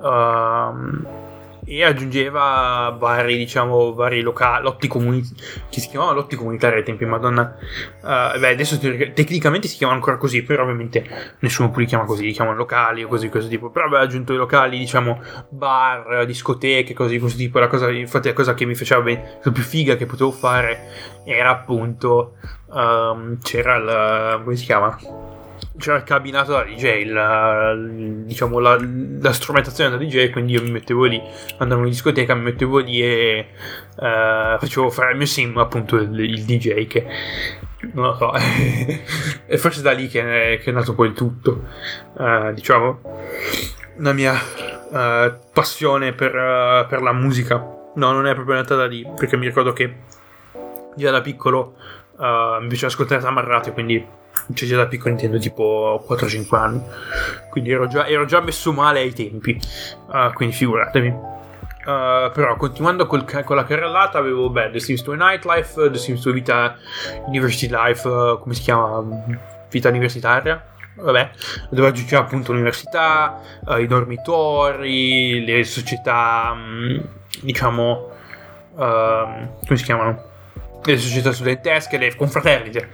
uh, 0.00 1.26
e 1.70 1.84
aggiungeva 1.84 2.96
vari, 2.98 3.36
diciamo, 3.36 3.92
vari 3.92 4.22
locali, 4.22 4.62
lotti 4.62 4.88
comunitari, 4.88 5.34
che 5.68 5.80
si 5.80 5.88
chiamavano 5.88 6.16
lotti 6.16 6.34
comunitari 6.34 6.76
ai 6.76 6.82
tempi, 6.82 7.04
madonna. 7.04 7.56
Uh, 8.00 8.38
beh, 8.38 8.48
adesso 8.48 8.78
tecnicamente 8.78 9.68
si 9.68 9.76
chiamano 9.76 9.98
ancora 9.98 10.16
così, 10.16 10.42
però 10.42 10.62
ovviamente 10.62 11.36
nessuno 11.40 11.70
più 11.70 11.80
li 11.80 11.86
chiama 11.86 12.06
così, 12.06 12.24
li 12.24 12.32
chiamano 12.32 12.56
locali 12.56 13.02
o 13.04 13.08
così, 13.08 13.28
così 13.28 13.48
tipo. 13.48 13.68
Però 13.68 13.84
aveva 13.84 14.02
aggiunto 14.02 14.32
i 14.32 14.36
locali, 14.36 14.78
diciamo, 14.78 15.20
bar, 15.50 16.24
discoteche, 16.24 16.94
così, 16.94 17.18
così 17.18 17.36
tipo. 17.36 17.58
La 17.58 17.68
cosa, 17.68 17.90
infatti 17.90 18.28
la 18.28 18.34
cosa 18.34 18.54
che 18.54 18.64
mi 18.64 18.74
faceva 18.74 19.02
ben, 19.02 19.22
più 19.42 19.62
figa 19.62 19.96
che 19.96 20.06
potevo 20.06 20.30
fare 20.30 21.20
era 21.26 21.50
appunto, 21.50 22.36
um, 22.68 23.38
c'era 23.42 23.76
il, 23.76 24.42
come 24.42 24.56
si 24.56 24.64
chiama? 24.64 25.36
C'era 25.78 25.96
il 25.96 26.02
cabinato 26.02 26.52
da 26.52 26.64
DJ, 26.64 27.04
la, 27.06 27.74
diciamo 27.76 28.58
la, 28.58 28.78
la, 29.20 29.32
strumentazione 29.32 29.90
da 29.90 29.96
DJ, 29.96 30.30
quindi 30.30 30.52
io 30.52 30.62
mi 30.62 30.70
mettevo 30.70 31.04
lì, 31.04 31.20
andavo 31.58 31.82
in 31.82 31.90
discoteca, 31.90 32.34
mi 32.34 32.42
mettevo 32.42 32.78
lì 32.78 33.02
e 33.02 33.48
uh, 33.96 34.58
facevo 34.58 34.90
fare 34.90 35.12
il 35.12 35.16
mio 35.16 35.26
sim, 35.26 35.56
appunto 35.58 35.96
il, 35.96 36.18
il 36.18 36.44
DJ 36.44 36.86
che 36.86 37.06
non 37.92 38.06
lo 38.06 38.14
so, 38.16 38.32
e 39.46 39.58
forse 39.58 39.82
da 39.82 39.92
lì 39.92 40.08
che 40.08 40.54
è, 40.54 40.58
che 40.58 40.70
è 40.70 40.72
nato 40.72 40.94
poi 40.94 41.08
il 41.08 41.14
tutto, 41.14 41.64
uh, 42.14 42.52
diciamo, 42.52 43.00
la 43.98 44.12
mia 44.12 44.34
uh, 44.34 45.38
passione 45.52 46.12
per, 46.12 46.86
per 46.88 47.02
la 47.02 47.12
musica. 47.12 47.76
No, 47.94 48.12
non 48.12 48.26
è 48.26 48.34
proprio 48.34 48.54
nata 48.54 48.76
da 48.76 48.86
lì, 48.86 49.04
perché 49.16 49.36
mi 49.36 49.46
ricordo 49.46 49.72
che 49.72 49.96
già 50.94 51.10
da 51.10 51.20
piccolo 51.20 51.76
mi 52.18 52.66
piaceva 52.66 52.88
ascoltare 52.88 53.20
Tamarrate, 53.20 53.72
quindi 53.72 54.04
cioè 54.54 54.68
già 54.68 54.76
da 54.76 54.86
piccolo 54.86 55.14
intendo 55.14 55.38
tipo 55.38 56.04
4-5 56.08 56.56
anni. 56.56 56.82
Quindi 57.50 57.70
ero 57.70 57.86
già, 57.86 58.06
ero 58.06 58.24
già, 58.24 58.40
messo 58.40 58.72
male 58.72 59.00
ai 59.00 59.12
tempi. 59.12 59.58
Uh, 60.06 60.32
quindi 60.32 60.54
figuratevi 60.54 61.36
uh, 61.88 62.30
però 62.32 62.56
continuando 62.56 63.06
col, 63.06 63.24
con 63.44 63.56
la 63.56 63.64
carrellata 63.64 64.18
avevo 64.18 64.50
beh, 64.50 64.70
The 64.70 64.80
Sims 64.80 65.02
2 65.02 65.16
Nightlife 65.16 65.90
The 65.90 65.98
Sims 65.98 66.22
2 66.22 66.32
Vita 66.32 66.76
University 67.26 67.68
Life 67.70 68.06
uh, 68.06 68.38
come 68.38 68.54
si 68.54 68.62
chiama? 68.62 69.04
Vita 69.70 69.88
universitaria? 69.88 70.64
Vabbè 70.94 71.30
dove 71.70 71.88
aggiungeva 71.88 72.22
appunto 72.22 72.50
l'università 72.52 73.40
i 73.78 73.86
dormitori 73.86 75.44
le 75.44 75.62
società 75.62 76.50
um, 76.52 77.00
diciamo 77.40 78.10
come 78.74 79.76
si 79.76 79.84
chiamano? 79.84 80.26
Le 80.82 80.96
società 80.96 81.32
studentesche 81.32 81.98
le 81.98 82.16
confraternite 82.16 82.88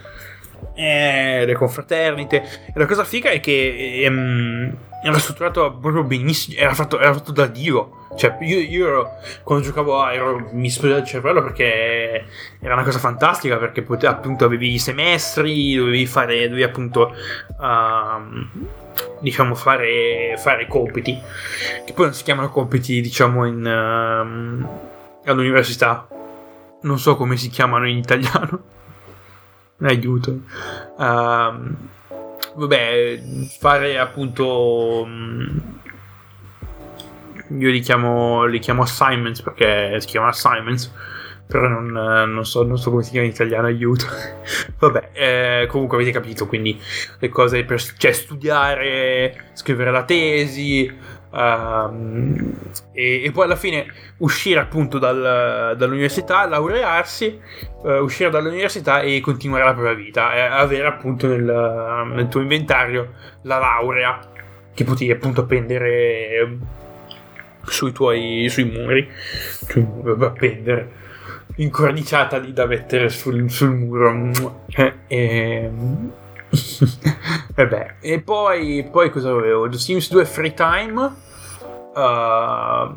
eh, 0.75 1.45
le 1.45 1.55
confraternite. 1.55 2.43
E 2.67 2.73
la 2.75 2.87
cosa 2.87 3.05
figa 3.05 3.31
è 3.31 3.41
che 3.41 4.03
ehm, 4.05 4.77
era 5.03 5.19
strutturato 5.19 5.77
proprio 5.79 6.03
benissimo, 6.03 6.59
era 6.59 6.73
fatto, 6.73 6.99
era 6.99 7.13
fatto 7.13 7.33
da 7.33 7.47
Dio. 7.47 8.07
Cioè, 8.17 8.39
io, 8.41 8.59
io 8.59 8.87
ero, 8.87 9.11
quando 9.43 9.65
giocavo 9.65 10.01
a 10.01 10.15
ero, 10.15 10.49
mi 10.53 10.69
esplodeva 10.69 11.01
il 11.01 11.07
cervello 11.07 11.43
perché 11.43 12.25
era 12.61 12.75
una 12.75 12.85
cosa 12.85 12.99
fantastica, 12.99 13.57
perché 13.57 13.83
potevi, 13.83 14.13
appunto 14.13 14.45
avevi 14.45 14.73
i 14.73 14.79
semestri, 14.79 15.75
dovevi 15.75 16.07
fare, 16.07 16.45
dovevi 16.45 16.63
appunto, 16.63 17.13
uh, 17.59 18.69
diciamo, 19.21 19.55
fare, 19.55 20.37
fare 20.39 20.67
compiti, 20.69 21.21
che 21.85 21.93
poi 21.93 22.07
non 22.07 22.15
si 22.15 22.23
chiamano 22.23 22.51
compiti, 22.51 23.01
diciamo, 23.01 23.47
in, 23.47 23.65
uh, 23.65 25.29
all'università. 25.29 26.09
Non 26.83 26.99
so 26.99 27.17
come 27.17 27.37
si 27.37 27.49
chiamano 27.49 27.89
in 27.89 27.99
italiano. 27.99 28.63
Aiuto. 29.81 30.41
Uh, 30.97 31.75
vabbè, 32.55 33.21
fare 33.59 33.99
appunto 33.99 35.07
io 37.49 37.71
li 37.71 37.81
chiamo, 37.81 38.45
li 38.45 38.59
chiamo 38.59 38.83
assignments 38.83 39.43
perché 39.43 40.01
si 40.01 40.07
chiamano 40.07 40.33
assignments 40.33 40.93
però 41.47 41.69
non, 41.69 41.91
non, 42.33 42.47
so, 42.47 42.63
non, 42.63 42.79
so, 42.79 42.91
come 42.91 43.03
si 43.03 43.11
chiama 43.11 43.27
in 43.27 43.33
italiano, 43.33 43.67
aiuto. 43.67 44.07
Vabbè, 44.79 45.11
eh, 45.13 45.67
comunque 45.69 45.99
avete 45.99 46.11
capito, 46.11 46.47
quindi 46.47 46.81
le 47.19 47.29
cose 47.29 47.65
per 47.65 47.83
cioè, 47.97 48.13
studiare, 48.13 49.51
scrivere 49.53 49.91
la 49.91 50.05
tesi 50.05 50.91
um, 51.35 52.53
e, 52.93 53.25
e, 53.25 53.31
poi 53.33 53.45
alla 53.45 53.57
fine 53.57 53.87
uscire 54.19 54.61
appunto 54.61 54.99
dal, 54.99 55.75
dall'università, 55.77 56.47
laurearsi, 56.47 57.41
uh, 57.83 57.89
uscire 58.03 58.31
dall'università 58.31 59.01
e 59.01 59.21
continuare 59.21 59.65
la 59.65 59.73
propria 59.73 59.95
vita, 59.95 60.35
e 60.35 60.41
avere 60.41 60.87
appunto 60.87 61.27
nel, 61.27 61.43
nel 62.15 62.29
tuo 62.29 62.41
inventario 62.41 63.15
la 63.43 63.59
laurea 63.59 64.21
che 64.73 64.85
potevi 64.85 65.11
appunto 65.11 65.43
appendere 65.43 66.59
sui 67.67 67.93
tuoi 67.93 68.47
sui 68.49 68.65
muri, 68.65 69.09
muri 69.75 70.17
appendere 70.25 71.03
incorniciata 71.57 72.39
lì 72.39 72.53
da 72.53 72.67
mettere 72.67 73.09
sul, 73.09 73.51
sul 73.51 73.71
muro. 73.71 74.65
E, 74.69 74.93
e... 75.07 75.71
Vabbè, 77.55 77.97
e 78.01 78.21
poi, 78.21 78.89
poi 78.91 79.11
cosa 79.11 79.31
avevo? 79.31 79.69
The 79.69 79.79
Sims 79.79 80.11
2 80.11 80.25
Free 80.25 80.55
Time 80.55 81.03
uh, 81.95 82.97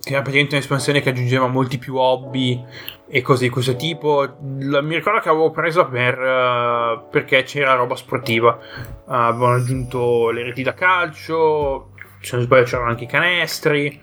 che 0.00 0.12
era 0.12 0.22
praticamente 0.22 0.54
un'espansione 0.54 1.00
che 1.00 1.08
aggiungeva 1.08 1.46
molti 1.48 1.78
più 1.78 1.96
hobby 1.96 2.64
e 3.08 3.22
cose 3.22 3.44
di 3.44 3.50
questo 3.50 3.76
tipo. 3.76 4.36
mi 4.40 4.94
ricordo 4.94 5.20
che 5.20 5.28
avevo 5.28 5.50
preso 5.50 5.88
per, 5.88 6.18
uh, 6.18 7.08
perché 7.10 7.42
c'era 7.42 7.74
roba 7.74 7.96
sportiva. 7.96 8.58
Uh, 9.04 9.12
avevano 9.12 9.54
aggiunto 9.56 10.30
le 10.30 10.44
reti 10.44 10.62
da 10.62 10.74
calcio, 10.74 11.90
se 12.20 12.36
non 12.36 12.44
sbaglio 12.44 12.64
c'erano 12.64 12.90
anche 12.90 13.04
i 13.04 13.08
canestri. 13.08 14.00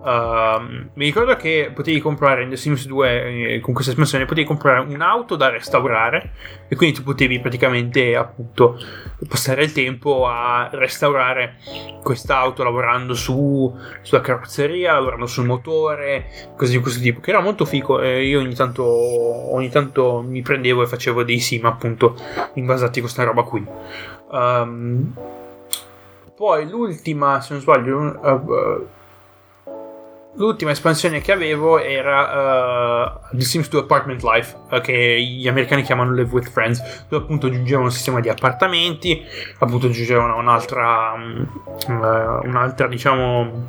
Uh, 0.00 0.88
mi 0.94 1.04
ricordo 1.04 1.36
che 1.36 1.70
potevi 1.74 2.00
comprare 2.00 2.42
in 2.42 2.48
The 2.48 2.56
Sims 2.56 2.86
2 2.86 3.54
eh, 3.56 3.60
con 3.60 3.74
questa 3.74 3.92
espansione 3.92 4.24
potevi 4.24 4.46
comprare 4.46 4.80
un'auto 4.80 5.36
da 5.36 5.50
restaurare 5.50 6.32
e 6.68 6.74
quindi 6.74 6.96
tu 6.96 7.02
potevi 7.02 7.38
praticamente 7.38 8.16
appunto 8.16 8.78
passare 9.28 9.62
il 9.62 9.72
tempo 9.72 10.26
a 10.26 10.70
restaurare 10.72 11.56
quest'auto 12.02 12.62
lavorando 12.62 13.12
su, 13.12 13.76
sulla 14.00 14.22
carrozzeria, 14.22 14.94
lavorando 14.94 15.26
sul 15.26 15.44
motore, 15.44 16.54
cose 16.56 16.72
di 16.72 16.78
questo 16.78 17.00
tipo, 17.00 17.20
che 17.20 17.28
era 17.28 17.40
molto 17.40 17.66
figo 17.66 18.00
e 18.00 18.24
io 18.24 18.40
ogni 18.40 18.54
tanto, 18.54 18.82
ogni 18.82 19.68
tanto 19.68 20.24
mi 20.26 20.40
prendevo 20.40 20.82
e 20.82 20.86
facevo 20.86 21.24
dei 21.24 21.40
sim 21.40 21.66
appunto 21.66 22.16
basati 22.54 23.00
a 23.00 23.02
questa 23.02 23.24
roba 23.24 23.42
qui. 23.42 23.66
Um, 24.30 25.12
poi 26.40 26.66
l'ultima, 26.66 27.42
se 27.42 27.52
non 27.52 27.60
sbaglio, 27.60 27.98
uh, 27.98 28.88
l'ultima 30.36 30.70
espansione 30.70 31.20
che 31.20 31.32
avevo 31.32 31.78
era 31.78 33.18
uh, 33.28 33.36
The 33.36 33.42
Sims 33.42 33.68
2 33.68 33.80
Apartment 33.80 34.22
Life, 34.22 34.56
uh, 34.70 34.80
che 34.80 35.20
gli 35.20 35.46
americani 35.46 35.82
chiamano 35.82 36.14
Live 36.14 36.32
with 36.32 36.48
Friends, 36.48 37.04
dove 37.08 37.24
appunto 37.24 37.48
aggiungevano 37.48 37.84
un 37.84 37.92
sistema 37.92 38.20
di 38.20 38.30
appartamenti, 38.30 39.22
appunto 39.58 39.88
aggiungevano 39.88 40.38
un'altra, 40.38 41.12
um, 41.12 41.46
un'altra 42.44 42.86
diciamo, 42.86 43.68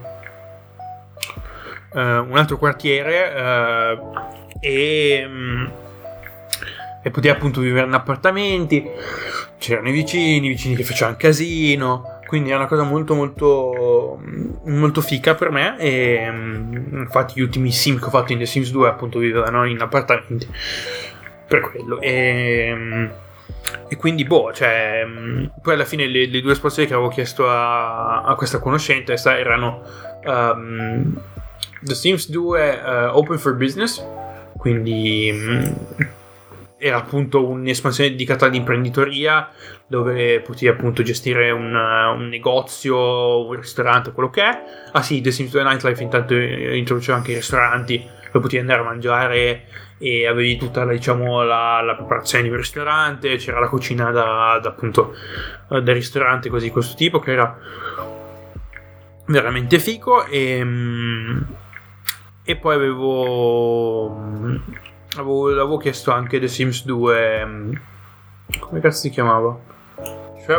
un 1.93 2.37
altro 2.37 2.57
quartiere 2.57 3.99
e, 4.61 5.25
um, 5.27 5.71
e 7.03 7.11
potevi 7.11 7.35
appunto 7.35 7.59
vivere 7.59 7.85
in 7.85 7.93
appartamenti, 7.93 8.89
c'erano 9.57 9.89
i 9.89 9.91
vicini, 9.91 10.45
i 10.45 10.49
vicini 10.51 10.75
che 10.75 10.85
facevano 10.85 11.17
casino 11.17 12.19
quindi 12.31 12.51
è 12.51 12.55
una 12.55 12.65
cosa 12.65 12.83
molto 12.83 13.13
molto 13.13 14.17
molto 14.63 15.01
fica 15.01 15.35
per 15.35 15.51
me 15.51 15.77
e 15.77 16.31
mm, 16.31 16.99
infatti 16.99 17.33
gli 17.35 17.41
ultimi 17.41 17.73
sim 17.73 17.99
che 17.99 18.05
ho 18.05 18.09
fatto 18.09 18.31
in 18.31 18.37
The 18.37 18.45
Sims 18.45 18.71
2 18.71 18.87
appunto 18.87 19.19
vivevano 19.19 19.65
in 19.65 19.81
appartamenti 19.81 20.47
per 21.45 21.59
quello. 21.59 21.99
E, 21.99 22.71
mm, 22.73 23.05
e 23.89 23.95
quindi 23.97 24.23
boh 24.23 24.53
cioè 24.53 25.03
mm, 25.05 25.45
poi 25.61 25.73
alla 25.73 25.83
fine 25.83 26.07
le, 26.07 26.27
le 26.27 26.39
due 26.39 26.53
esposizioni 26.53 26.87
che 26.87 26.93
avevo 26.93 27.09
chiesto 27.09 27.49
a, 27.49 28.21
a 28.21 28.33
questa 28.35 28.59
conoscente 28.59 29.13
erano 29.25 29.81
um, 30.23 31.21
The 31.81 31.93
Sims 31.93 32.29
2 32.29 32.81
uh, 32.81 33.17
Open 33.17 33.39
for 33.39 33.55
Business 33.55 34.01
quindi 34.55 35.75
era 36.83 36.97
appunto 36.97 37.47
un'espansione 37.47 38.09
dedicata 38.09 38.47
all'imprenditoria 38.47 39.51
dove 39.85 40.39
potevi 40.39 40.67
appunto 40.67 41.03
gestire 41.03 41.51
un, 41.51 41.75
un, 41.75 42.27
negozio, 42.27 43.45
un 43.45 43.53
ristorante, 43.53 44.11
quello 44.11 44.31
che 44.31 44.41
è. 44.41 44.63
Ah 44.91 45.03
sì, 45.03 45.21
The 45.21 45.29
Sims 45.29 45.51
2 45.51 45.63
Nightlife 45.63 46.01
intanto 46.01 46.33
introduceva 46.33 47.17
anche 47.17 47.33
i 47.33 47.35
ristoranti 47.35 47.97
dove 47.97 48.39
potevi 48.39 48.57
andare 48.57 48.79
a 48.79 48.83
mangiare 48.83 49.65
e 49.99 50.25
avevi 50.25 50.57
tutta 50.57 50.83
diciamo, 50.87 51.43
la, 51.43 51.81
la, 51.81 51.93
preparazione 51.93 52.45
di 52.45 52.49
un 52.49 52.57
ristorante, 52.57 53.35
c'era 53.35 53.59
la 53.59 53.67
cucina 53.67 54.09
da, 54.09 54.59
da 54.59 54.69
appunto 54.69 55.13
del 55.67 55.93
ristorante 55.93 56.49
così 56.49 56.65
di 56.65 56.71
questo 56.71 56.95
tipo 56.95 57.19
che 57.19 57.31
era 57.31 57.59
veramente 59.27 59.77
fico 59.77 60.25
e, 60.25 60.65
e 62.43 62.55
poi 62.55 62.73
avevo 62.73 64.79
Avevo, 65.15 65.49
avevo 65.49 65.77
chiesto 65.77 66.11
anche 66.11 66.39
The 66.39 66.47
Sims 66.47 66.85
2. 66.85 67.45
Mm, 67.45 67.73
come 68.59 68.79
cazzo 68.79 68.99
si 68.99 69.09
chiamava? 69.09 69.57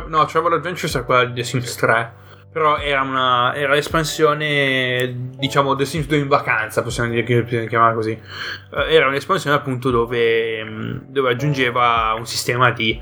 No, 0.07 0.25
Travel 0.27 0.53
Adventures 0.55 0.97
è 0.97 1.05
quella 1.05 1.25
di 1.25 1.35
The 1.35 1.45
Sims 1.45 1.75
3. 1.77 2.13
Però 2.53 2.77
era, 2.77 3.01
una, 3.01 3.55
era 3.55 3.73
l'espansione, 3.73 5.31
diciamo, 5.39 5.75
The 5.75 5.87
Sims 5.87 6.07
2 6.07 6.19
in 6.19 6.29
vacanza, 6.29 6.83
possiamo 6.83 7.09
dire 7.09 7.23
che 7.23 7.43
possiamo 7.43 7.67
chiamare 7.67 7.95
così. 7.95 8.11
Eh, 8.11 8.95
era 8.95 9.09
un'espansione 9.09 9.57
appunto 9.57 9.91
dove, 9.91 10.63
mm, 10.63 10.99
dove 11.07 11.31
aggiungeva 11.31 12.13
un 12.15 12.27
sistema 12.27 12.71
di, 12.71 13.01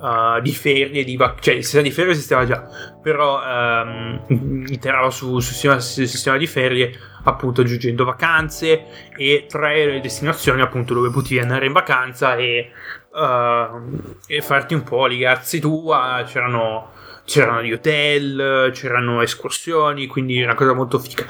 uh, 0.00 0.40
di 0.42 0.52
ferie, 0.52 1.02
di 1.02 1.16
vac- 1.16 1.40
cioè 1.40 1.54
il 1.54 1.62
sistema 1.62 1.84
di 1.84 1.90
ferie 1.90 2.12
esisteva 2.12 2.44
già, 2.44 2.68
però 3.02 3.40
um, 3.42 4.64
iterava 4.68 5.08
sul 5.08 5.42
sistema, 5.42 5.80
sistema 5.80 6.36
di 6.36 6.46
ferie 6.46 6.92
appunto 7.24 7.62
aggiungendo 7.62 8.04
vacanze 8.04 8.84
e 9.16 9.46
tre 9.48 10.00
destinazioni 10.00 10.60
appunto 10.60 10.94
dove 10.94 11.10
potevi 11.10 11.38
andare 11.38 11.66
in 11.66 11.72
vacanza 11.72 12.36
e, 12.36 12.70
uh, 13.12 14.16
e 14.26 14.40
farti 14.40 14.74
un 14.74 14.82
po' 14.82 15.06
li 15.06 15.20
cazzi 15.20 15.60
tua, 15.60 16.24
c'erano 16.26 16.98
c'erano 17.24 17.62
gli 17.62 17.72
hotel, 17.72 18.70
c'erano 18.72 19.22
escursioni, 19.22 20.06
quindi 20.06 20.42
una 20.42 20.54
cosa 20.54 20.72
molto 20.72 20.98
figa. 20.98 21.24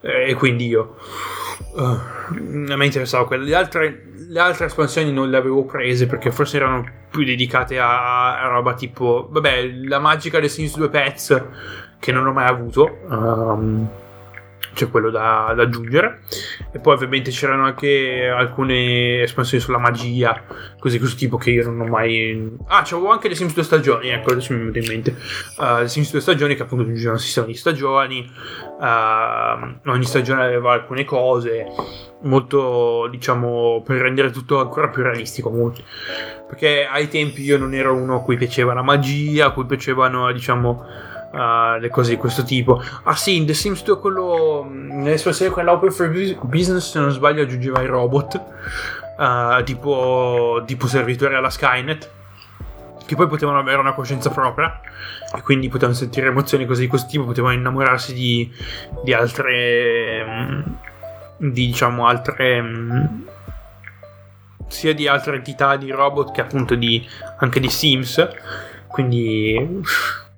Eh, 0.00 0.30
e 0.30 0.34
quindi 0.34 0.66
io 0.66 0.96
uh, 1.74 1.80
a 1.82 2.76
me 2.76 2.84
interessava 2.84 3.26
quella. 3.26 3.44
Le 3.44 3.54
altre, 3.54 4.12
le 4.28 4.40
altre, 4.40 4.66
espansioni 4.66 5.12
non 5.12 5.30
le 5.30 5.36
avevo 5.36 5.64
prese 5.64 6.06
perché 6.06 6.30
forse 6.32 6.56
erano 6.56 6.84
più 7.10 7.22
dedicate 7.24 7.78
a, 7.78 8.40
a 8.40 8.48
roba 8.48 8.74
tipo, 8.74 9.28
vabbè, 9.30 9.70
la 9.84 9.98
magica 9.98 10.40
dei 10.40 10.48
Sims 10.48 10.76
2 10.76 10.88
Pets 10.88 11.44
che 11.98 12.12
non 12.12 12.26
ho 12.26 12.32
mai 12.32 12.48
avuto. 12.48 12.98
Um, 13.08 13.90
c'è 14.74 14.88
quello 14.90 15.10
da, 15.10 15.52
da, 15.54 15.62
aggiungere. 15.62 16.22
E 16.72 16.78
poi 16.78 16.94
ovviamente 16.94 17.30
c'erano 17.30 17.64
anche 17.64 18.28
alcune 18.28 19.22
espansioni 19.22 19.62
sulla 19.62 19.78
magia, 19.78 20.44
così 20.78 20.98
questo 20.98 21.16
tipo 21.16 21.36
che 21.36 21.50
io 21.50 21.64
non 21.64 21.80
ho 21.80 21.86
mai... 21.86 22.56
Ah, 22.66 22.82
c'avevo 22.82 23.10
anche 23.10 23.28
le 23.28 23.34
Sims 23.34 23.54
2 23.54 23.62
stagioni, 23.62 24.08
ecco, 24.08 24.32
adesso 24.32 24.52
mi 24.54 24.72
è 24.72 24.78
in 24.78 24.86
mente. 24.86 25.16
Uh, 25.58 25.80
le 25.80 25.88
Sims 25.88 26.10
2 26.10 26.20
stagioni 26.20 26.54
che 26.54 26.62
appunto 26.62 26.84
aggiungevano 26.84 27.16
un 27.16 27.22
sistema 27.22 27.46
di 27.46 27.54
stagioni, 27.54 28.30
uh, 28.78 29.90
ogni 29.90 30.04
stagione 30.04 30.42
aveva 30.42 30.72
alcune 30.72 31.04
cose, 31.04 31.66
molto, 32.22 33.08
diciamo, 33.10 33.82
per 33.84 34.00
rendere 34.00 34.30
tutto 34.30 34.60
ancora 34.60 34.88
più 34.88 35.02
realistico. 35.02 35.50
Molto. 35.50 35.82
Perché 36.48 36.86
ai 36.90 37.08
tempi 37.08 37.42
io 37.42 37.58
non 37.58 37.74
ero 37.74 37.94
uno 37.94 38.16
a 38.16 38.22
cui 38.22 38.36
piaceva 38.36 38.74
la 38.74 38.82
magia, 38.82 39.46
a 39.46 39.50
cui 39.52 39.66
piacevano, 39.66 40.30
diciamo 40.32 41.10
uh, 41.32 41.78
le 41.78 41.88
cose 41.90 42.10
di 42.10 42.16
questo 42.16 42.44
tipo. 42.44 42.82
Ah 43.04 43.16
sì, 43.16 43.36
in 43.36 43.46
The 43.46 43.54
Sims 43.54 43.82
2 43.82 43.98
quello, 43.98 44.66
nell'espressione 44.70 45.50
quella 45.50 45.72
Open 45.72 45.90
for 45.90 46.10
Business, 46.42 46.90
se 46.90 46.98
non 46.98 47.10
sbaglio, 47.10 47.42
aggiungeva 47.42 47.82
i 47.82 47.86
robot, 47.86 48.42
uh, 49.18 49.62
tipo, 49.64 50.62
tipo 50.66 50.86
servitori 50.86 51.34
alla 51.34 51.50
Skynet, 51.50 52.10
che 53.04 53.16
poi 53.16 53.26
potevano 53.26 53.58
avere 53.58 53.78
una 53.78 53.94
coscienza 53.94 54.30
propria 54.30 54.80
e 55.34 55.42
quindi 55.42 55.68
potevano 55.68 55.96
sentire 55.96 56.28
emozioni 56.28 56.66
così 56.66 56.82
di 56.82 56.88
questo 56.88 57.08
tipo, 57.08 57.24
potevano 57.24 57.54
innamorarsi 57.54 58.14
di, 58.14 58.50
di 59.02 59.12
altre, 59.12 60.24
mm, 60.26 60.60
di 61.38 61.66
diciamo 61.66 62.06
altre, 62.06 62.62
mm, 62.62 63.04
sia 64.68 64.94
di 64.94 65.08
altre 65.08 65.36
entità 65.36 65.76
di 65.76 65.90
robot 65.90 66.32
che 66.32 66.40
appunto 66.40 66.74
di, 66.74 67.06
anche 67.38 67.60
di 67.60 67.68
Sims, 67.68 68.26
quindi 68.88 69.80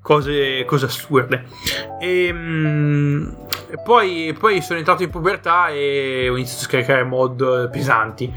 cose, 0.04 0.66
cose 0.66 0.84
assurde. 0.84 1.46
E, 1.98 2.30
mh, 2.30 3.36
poi, 3.82 4.36
poi, 4.38 4.60
sono 4.60 4.78
entrato 4.78 5.02
in 5.02 5.08
pubertà 5.08 5.68
e 5.68 6.28
ho 6.28 6.36
iniziato 6.36 6.60
a 6.60 6.66
scaricare 6.66 7.04
mod 7.04 7.70
pesanti, 7.70 8.30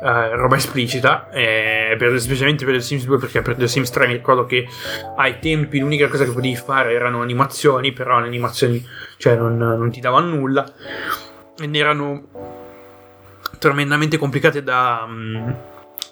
eh, 0.00 0.36
roba 0.36 0.54
esplicita, 0.54 1.28
eh, 1.30 1.96
per, 1.98 2.20
specialmente 2.20 2.64
per 2.64 2.74
The 2.74 2.80
Sims 2.80 3.04
2 3.04 3.18
perché 3.18 3.42
per 3.42 3.56
The 3.56 3.66
Sims 3.66 3.90
3 3.90 4.06
mi 4.06 4.12
ricordo 4.12 4.46
che 4.46 4.68
ai 5.16 5.40
tempi 5.40 5.80
l'unica 5.80 6.06
cosa 6.06 6.24
che 6.24 6.30
potevi 6.30 6.54
fare 6.54 6.92
erano 6.92 7.20
animazioni, 7.20 7.92
però 7.92 8.20
le 8.20 8.28
animazioni 8.28 8.86
cioè, 9.16 9.34
non, 9.34 9.56
non 9.56 9.90
ti 9.90 9.98
davano 9.98 10.28
nulla 10.28 10.64
ed 11.60 11.74
erano 11.74 12.28
tremendamente 13.58 14.18
complicate 14.18 14.62
da, 14.62 15.04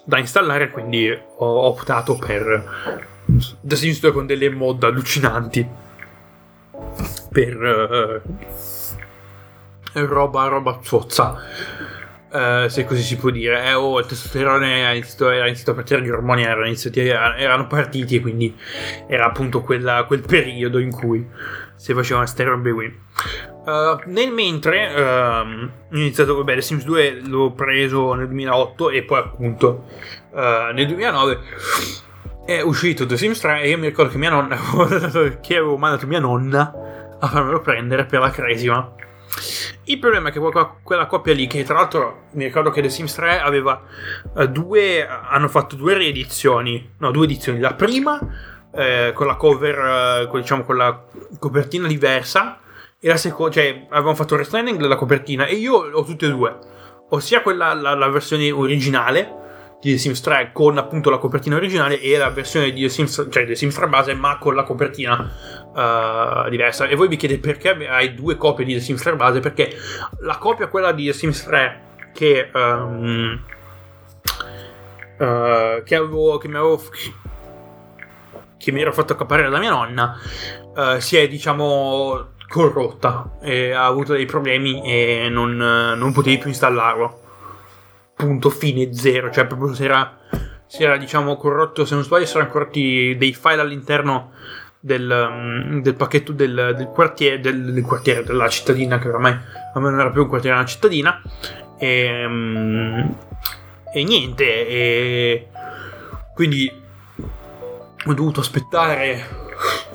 da 0.03 0.17
installare, 0.17 0.69
quindi 0.69 1.09
ho 1.09 1.65
optato 1.65 2.17
per 2.17 3.15
The 3.61 3.75
Sims 3.75 3.99
2 3.99 4.11
con 4.11 4.25
delle 4.25 4.49
mod 4.49 4.83
allucinanti 4.83 5.67
per 7.31 8.23
uh, 9.93 10.05
roba, 10.05 10.47
roba 10.47 10.79
zozza. 10.81 11.39
Uh, 12.29 12.67
se 12.67 12.85
così 12.85 13.01
si 13.03 13.15
può 13.15 13.29
dire, 13.29 13.63
eh, 13.65 13.73
oh, 13.73 13.99
il 13.99 14.05
testosterone 14.05 14.85
ha 14.85 14.91
iniziato, 14.91 15.29
era 15.29 15.47
iniziato 15.47 15.71
a 15.71 15.75
partire, 15.75 16.01
gli 16.01 16.09
ormoni 16.09 16.43
erano, 16.43 16.65
iniziati, 16.65 16.99
erano 16.99 17.67
partiti 17.67 18.19
quindi 18.19 18.53
era 19.07 19.25
appunto 19.25 19.61
quella, 19.61 20.03
quel 20.03 20.21
periodo 20.21 20.77
in 20.79 20.91
cui 20.91 21.25
si 21.75 21.93
facevano 21.93 22.25
queste 22.25 22.43
robe 22.43 22.71
qui. 22.73 22.99
Uh, 23.65 23.99
nel 24.07 24.31
mentre 24.31 24.93
uh, 24.93 25.69
ho 25.91 25.95
iniziato, 25.95 26.35
vabbè, 26.35 26.55
The 26.55 26.61
Sims 26.61 26.83
2 26.83 27.21
l'ho 27.25 27.51
preso 27.51 28.13
nel 28.13 28.27
2008 28.27 28.89
e 28.89 29.03
poi 29.03 29.19
appunto 29.19 29.85
nel 30.33 30.85
2009 30.85 31.39
è 32.47 32.61
uscito 32.61 33.05
The 33.05 33.17
Sims 33.17 33.41
3 33.41 33.61
e 33.61 33.69
io 33.71 33.77
mi 33.77 33.87
ricordo 33.87 34.09
che 34.09 34.17
mia 34.17 34.29
nonna 34.29 34.55
che 35.41 35.57
avevo 35.57 35.75
mandato 35.75 36.07
mia 36.07 36.21
nonna 36.21 37.17
a 37.19 37.27
farmelo 37.27 37.59
prendere 37.59 38.05
per 38.05 38.21
la 38.21 38.29
cresima. 38.29 38.89
Il 39.83 39.99
problema 39.99 40.29
è 40.29 40.31
che 40.31 40.39
quella 40.39 41.05
coppia 41.07 41.33
lì 41.33 41.45
che 41.45 41.65
tra 41.65 41.73
l'altro 41.73 42.27
mi 42.31 42.45
ricordo 42.45 42.69
che 42.69 42.81
The 42.81 42.87
Sims 42.87 43.13
3 43.15 43.41
aveva 43.41 43.81
uh, 44.33 44.45
due 44.45 45.05
hanno 45.05 45.49
fatto 45.49 45.75
due 45.75 45.95
riedizioni 45.95 46.93
no 46.99 47.11
due 47.11 47.25
edizioni. 47.25 47.59
La 47.59 47.73
prima 47.73 48.17
eh, 48.73 49.11
con 49.13 49.27
la 49.27 49.35
cover 49.35 50.23
uh, 50.23 50.29
con, 50.29 50.39
diciamo 50.39 50.63
con 50.63 50.77
la 50.77 51.03
copertina 51.39 51.85
diversa 51.85 52.59
e 52.97 53.09
la 53.09 53.17
seconda 53.17 53.55
cioè 53.55 53.87
avevano 53.89 54.15
fatto 54.15 54.35
il 54.35 54.39
restyling 54.39 54.79
della 54.79 54.95
copertina 54.95 55.47
e 55.47 55.55
io 55.55 55.73
ho 55.73 56.03
tutte 56.05 56.27
e 56.27 56.29
due 56.29 56.57
ossia 57.09 57.41
quella 57.41 57.73
la, 57.73 57.93
la 57.93 58.09
versione 58.09 58.49
originale 58.51 59.46
di 59.79 59.91
The 59.91 59.97
Sims 59.97 60.21
3 60.21 60.49
con 60.53 60.77
appunto 60.77 61.09
la 61.09 61.17
copertina 61.17 61.55
originale 61.55 61.99
e 61.99 62.17
la 62.17 62.29
versione 62.29 62.71
di 62.71 62.81
The 62.81 62.89
Sims, 62.89 63.27
cioè 63.29 63.45
The 63.45 63.55
Sims 63.55 63.75
3 63.75 63.87
base 63.87 64.13
ma 64.15 64.37
con 64.37 64.55
la 64.55 64.63
copertina 64.63 65.31
uh, 65.73 66.49
diversa. 66.49 66.87
E 66.87 66.95
voi 66.95 67.07
vi 67.07 67.15
chiedete 67.15 67.39
perché 67.39 67.87
hai 67.87 68.13
due 68.13 68.37
copie 68.37 68.65
di 68.65 68.73
The 68.73 68.79
Sims 68.79 69.01
3 69.01 69.15
base? 69.15 69.39
Perché 69.39 69.75
la 70.21 70.37
copia 70.37 70.67
quella 70.67 70.91
di 70.91 71.05
The 71.05 71.13
Sims 71.13 71.43
3 71.43 71.81
che, 72.13 72.49
um, 72.53 73.43
uh, 75.19 75.83
che, 75.83 75.95
avevo, 75.95 76.37
che 76.37 76.47
mi 76.47 76.55
avevo 76.55 76.81
che 78.57 78.71
mi 78.71 78.81
ero 78.81 78.91
fatto 78.91 79.13
accaparare 79.13 79.49
da 79.49 79.59
mia 79.59 79.69
nonna 79.69 80.19
uh, 80.75 80.99
si 80.99 81.15
è 81.15 81.27
diciamo 81.27 82.29
corrotta 82.47 83.37
e 83.39 83.71
ha 83.71 83.85
avuto 83.85 84.13
dei 84.13 84.25
problemi 84.25 84.81
e 84.83 85.27
non, 85.29 85.55
non 85.55 86.11
potevi 86.11 86.39
più 86.39 86.47
installarlo 86.47 87.26
punto 88.17 88.49
fine 88.49 88.93
zero, 88.93 89.31
cioè 89.31 89.45
proprio 89.45 89.75
si 89.75 89.83
era, 89.83 90.17
si 90.65 90.83
era 90.83 90.97
diciamo 90.97 91.37
corrotto, 91.37 91.85
se 91.85 91.93
non 91.93 92.03
sbaglio 92.03 92.25
si 92.25 92.35
erano 92.35 92.51
corrotti 92.51 93.15
dei 93.15 93.33
file 93.33 93.61
all'interno 93.61 94.31
del, 94.79 95.29
mm, 95.31 95.79
del 95.81 95.95
pacchetto 95.95 96.31
del, 96.31 96.73
del, 96.75 96.87
quartiere, 96.87 97.39
del, 97.39 97.83
quartiere, 97.85 98.23
della 98.23 98.49
cittadina, 98.49 98.97
che 98.97 99.09
ormai 99.09 99.33
a 99.33 99.79
me 99.79 99.89
non 99.89 99.99
era 99.99 100.09
più 100.09 100.23
un 100.23 100.27
quartiere, 100.27 100.55
era 100.55 100.63
una 100.63 100.73
cittadina, 100.73 101.21
e, 101.77 102.25
mm, 102.27 102.99
e 103.93 104.03
niente, 104.03 104.67
e 104.67 105.47
quindi 106.33 106.71
ho 108.05 108.13
dovuto 108.13 108.39
aspettare 108.39 109.45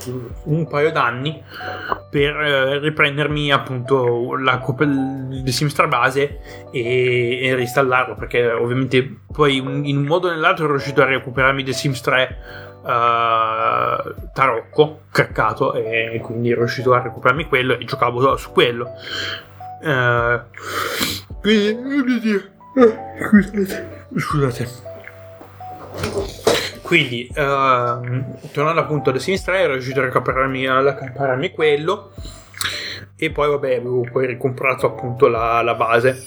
un 0.06 0.66
paio 0.66 0.90
d'anni 0.90 1.42
per 2.10 2.36
eh, 2.36 2.78
riprendermi 2.78 3.50
appunto 3.50 4.36
la 4.36 4.62
di 4.84 5.52
Simstar 5.52 5.88
base 5.88 6.68
e, 6.70 7.40
e 7.42 7.54
reinstallarlo 7.54 8.14
perché 8.14 8.50
ovviamente 8.50 9.20
poi 9.32 9.56
in 9.56 9.96
un 9.96 10.04
modo 10.04 10.28
o 10.28 10.30
nell'altro 10.30 10.64
ero 10.64 10.74
riuscito 10.74 11.02
a 11.02 11.06
recuperarmi 11.06 11.64
The 11.64 11.72
Sims 11.72 12.00
3 12.00 12.38
uh, 12.82 12.88
eh, 12.88 14.14
tarocco 14.32 15.02
craccato 15.10 15.74
e 15.74 16.20
quindi 16.22 16.50
ero 16.50 16.60
riuscito 16.60 16.92
a 16.92 17.00
recuperarmi 17.00 17.46
quello 17.46 17.78
e 17.78 17.84
giocavo 17.84 18.36
su 18.36 18.52
quello. 18.52 18.90
Uh, 19.82 20.40
quindi 21.40 22.50
scusate. 23.18 24.06
scusate 24.16 26.41
quindi, 26.82 27.28
uh, 27.30 27.34
tornando 28.52 28.80
appunto 28.80 29.10
a 29.10 29.12
The 29.12 29.20
Sims 29.20 29.42
3, 29.44 29.58
ero 29.58 29.72
riuscito 29.74 30.00
a 30.00 30.04
recuperarmi, 30.04 30.66
a 30.66 30.80
recuperarmi 30.80 31.50
quello. 31.50 32.12
E 33.16 33.30
poi, 33.30 33.48
vabbè, 33.48 33.76
avevo 33.76 34.06
poi 34.10 34.26
ricomprato 34.26 34.86
appunto 34.86 35.28
la, 35.28 35.62
la 35.62 35.74
base. 35.74 36.26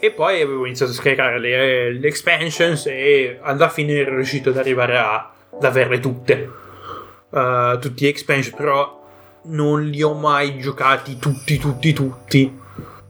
E 0.00 0.12
poi 0.12 0.40
avevo 0.40 0.64
iniziato 0.64 0.92
a 0.92 0.94
scaricare 0.94 1.40
le, 1.40 1.92
le 1.92 2.06
expansions 2.06 2.86
e 2.86 3.38
alla 3.40 3.68
fine 3.68 3.94
ero 3.94 4.14
riuscito 4.14 4.50
ad 4.50 4.56
arrivare 4.56 4.96
a, 4.96 5.32
ad 5.52 5.64
averle 5.64 5.98
tutte. 5.98 6.50
Uh, 7.28 7.78
tutti 7.78 8.04
gli 8.04 8.08
expansion, 8.08 8.54
però 8.56 9.04
non 9.46 9.82
li 9.84 10.02
ho 10.02 10.14
mai 10.14 10.58
giocati 10.58 11.18
tutti, 11.18 11.58
tutti, 11.58 11.92
tutti 11.92 12.64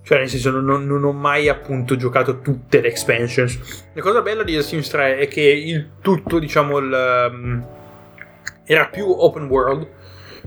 cioè, 0.07 0.19
nel 0.19 0.29
senso, 0.29 0.53
non, 0.53 0.87
non, 0.87 1.03
ho 1.03 1.11
mai 1.11 1.49
appunto 1.49 1.97
giocato 1.97 2.41
tutte 2.41 2.81
le 2.81 2.87
expansions. 2.87 3.89
La 3.93 4.03
cosa 4.03 4.23
bella 4.23 4.45
di 4.45 4.55
The 4.55 4.63
Sims 4.63 4.89
3 4.89 5.19
è 5.19 5.27
che 5.27 5.41
il 5.41 5.95
tutto, 6.01 6.39
diciamo, 6.39 6.79
il, 6.79 7.29
um, 7.29 7.67
era 8.65 8.87
più 8.87 9.05
open 9.05 9.47
world. 9.47 9.85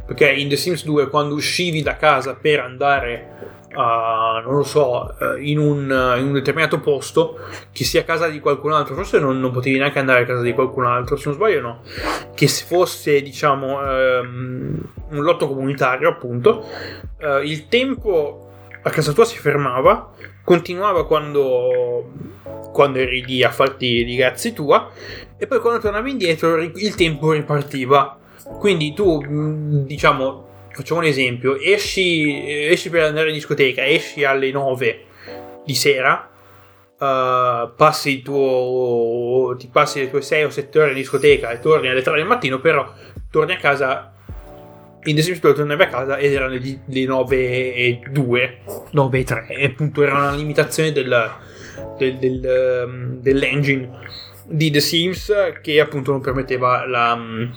Perché 0.05 0.31
in 0.31 0.47
The 0.47 0.55
Sims 0.55 0.85
2, 0.85 1.09
quando 1.09 1.35
uscivi 1.35 1.81
da 1.81 1.97
casa 1.97 2.35
per 2.35 2.61
andare 2.61 3.57
Uh, 3.71 4.41
non 4.43 4.55
lo 4.55 4.63
so, 4.63 5.15
uh, 5.19 5.37
in, 5.37 5.59
un, 5.59 5.91
uh, 5.91 6.17
in, 6.17 6.25
un, 6.25 6.33
determinato 6.33 6.79
posto, 6.79 7.37
che 7.71 7.83
sia 7.83 8.01
a 8.01 8.03
casa 8.03 8.27
di 8.27 8.39
qualcun 8.39 8.71
altro, 8.71 8.95
forse 8.95 9.19
non, 9.19 9.39
non, 9.39 9.51
potevi 9.51 9.77
neanche 9.77 9.99
andare 9.99 10.23
a 10.23 10.25
casa 10.25 10.41
di 10.41 10.53
qualcun 10.53 10.85
altro, 10.85 11.15
se 11.17 11.25
non 11.27 11.35
sbaglio 11.35 11.61
no, 11.61 11.83
che 12.33 12.47
se 12.47 12.65
fosse 12.65 13.21
diciamo 13.21 13.77
um, 13.79 14.81
un 15.09 15.23
lotto 15.23 15.47
comunitario 15.47 16.09
appunto, 16.09 16.65
uh, 17.19 17.43
il 17.43 17.67
tempo 17.67 18.48
a 18.81 18.89
casa 18.89 19.11
tua 19.11 19.25
si 19.25 19.37
fermava, 19.37 20.13
continuava 20.43 21.05
quando, 21.05 22.11
quando 22.71 22.99
eri 22.99 23.23
lì 23.25 23.43
a 23.43 23.51
farti 23.51 24.09
i 24.09 24.17
cazzi 24.17 24.53
tua, 24.53 24.91
e 25.37 25.47
poi 25.47 25.59
quando 25.59 25.79
tornavi 25.79 26.11
indietro 26.11 26.61
il 26.61 26.95
tempo 26.95 27.31
ripartiva. 27.31 28.17
Quindi 28.57 28.93
tu, 28.93 29.21
diciamo, 29.85 30.47
facciamo 30.71 31.01
un 31.01 31.05
esempio, 31.05 31.59
esci, 31.59 32.67
esci 32.67 32.89
per 32.89 33.03
andare 33.03 33.29
in 33.29 33.35
discoteca, 33.35 33.85
esci 33.85 34.23
alle 34.23 34.51
9 34.51 35.03
di 35.65 35.75
sera, 35.75 36.25
Uh, 36.99 37.71
passi 37.77 38.21
tuo 38.21 39.55
ti 39.57 39.69
passi 39.71 40.01
le 40.01 40.09
tue 40.09 40.21
6 40.21 40.43
o 40.43 40.49
7 40.49 40.79
ore 40.81 40.89
in 40.89 40.97
discoteca 40.97 41.49
e 41.49 41.61
torni 41.61 41.87
alle 41.87 42.01
3 42.01 42.17
del 42.17 42.25
mattino 42.25 42.59
però 42.59 42.93
torni 43.31 43.53
a 43.53 43.57
casa 43.57 44.18
in 45.03 45.15
The 45.15 45.21
Sims 45.21 45.39
2 45.39 45.53
tornavi 45.53 45.83
a 45.83 45.87
casa 45.87 46.17
ed 46.17 46.33
erano 46.33 46.53
le, 46.53 46.79
le 46.85 47.05
9 47.05 47.37
e 47.73 48.01
2, 48.11 48.57
9 48.91 49.19
e 49.19 49.23
3, 49.23 49.47
e 49.47 49.65
appunto 49.65 50.03
era 50.03 50.13
una 50.13 50.35
limitazione 50.35 50.91
del, 50.91 51.31
del, 51.97 52.17
del, 52.17 52.85
um, 52.85 53.21
dell'engine 53.21 53.89
di 54.45 54.71
The 54.71 54.79
Sims 54.79 55.31
che 55.61 55.79
appunto 55.79 56.11
non 56.11 56.21
permetteva 56.21 56.85
la, 56.87 57.13
um, 57.13 57.53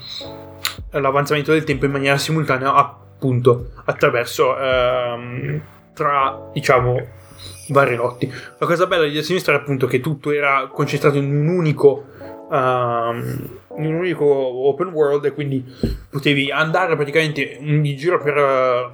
l'avanzamento 0.91 1.53
del 1.53 1.65
tempo 1.65 1.87
in 1.87 1.91
maniera 1.91 2.19
simultanea 2.19 2.75
appunto 2.75 3.71
attraverso 3.85 4.55
um, 4.55 5.61
tra 5.95 6.51
diciamo 6.53 7.21
vari 7.69 7.97
lotti. 7.97 8.31
La 8.59 8.67
cosa 8.67 8.87
bella 8.87 9.05
di 9.05 9.15
The 9.15 9.23
Sims 9.23 9.43
3 9.43 9.55
è 9.55 9.57
appunto 9.57 9.87
che 9.87 10.01
tutto 10.01 10.31
era 10.31 10.69
concentrato 10.71 11.17
in 11.17 11.35
un 11.35 11.49
unico 11.49 12.07
um, 12.53 13.59
in 13.79 13.87
un 13.87 13.95
unico 13.95 14.25
open 14.25 14.89
world 14.89 15.25
e 15.25 15.33
quindi 15.33 15.65
potevi 16.11 16.51
andare 16.51 16.95
praticamente 16.95 17.41
in 17.41 17.83
giro 17.97 18.23
per, 18.23 18.93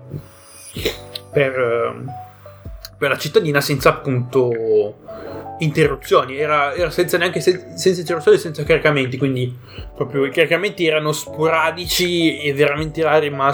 per, 1.33 2.05
per 2.97 3.11
la 3.11 3.19
cittadina 3.19 3.61
senza 3.61 3.89
appunto 3.91 4.97
interruzioni, 5.59 6.37
era, 6.37 6.73
era 6.75 6.91
senza 6.91 7.19
neanche 7.19 7.41
sen- 7.41 7.77
senza 7.77 8.01
interruzioni, 8.01 8.39
senza 8.39 8.63
caricamenti, 8.63 9.19
quindi 9.19 9.57
proprio 9.97 10.25
i 10.25 10.31
caricamenti 10.31 10.87
erano 10.87 11.11
sporadici 11.11 12.39
e 12.41 12.53
veramente 12.55 13.03
rari, 13.03 13.31
ma 13.31 13.53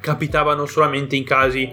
capitavano 0.00 0.66
solamente 0.66 1.14
in 1.14 1.22
casi 1.22 1.72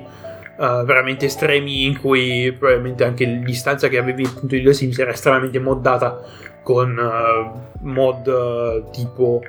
uh, 0.58 0.84
veramente 0.84 1.26
estremi 1.26 1.86
in 1.86 2.00
cui 2.00 2.54
probabilmente 2.56 3.04
anche 3.04 3.26
l'istanza 3.26 3.88
che 3.88 3.98
avevi 3.98 4.24
appunto 4.26 4.54
di 4.54 4.62
The 4.62 4.74
Sims 4.74 5.00
era 5.00 5.12
estremamente 5.12 5.58
moddata 5.58 6.22
con 6.64 6.98
uh, 6.98 7.86
mod 7.88 8.28
uh, 8.28 8.90
tipo 8.92 9.42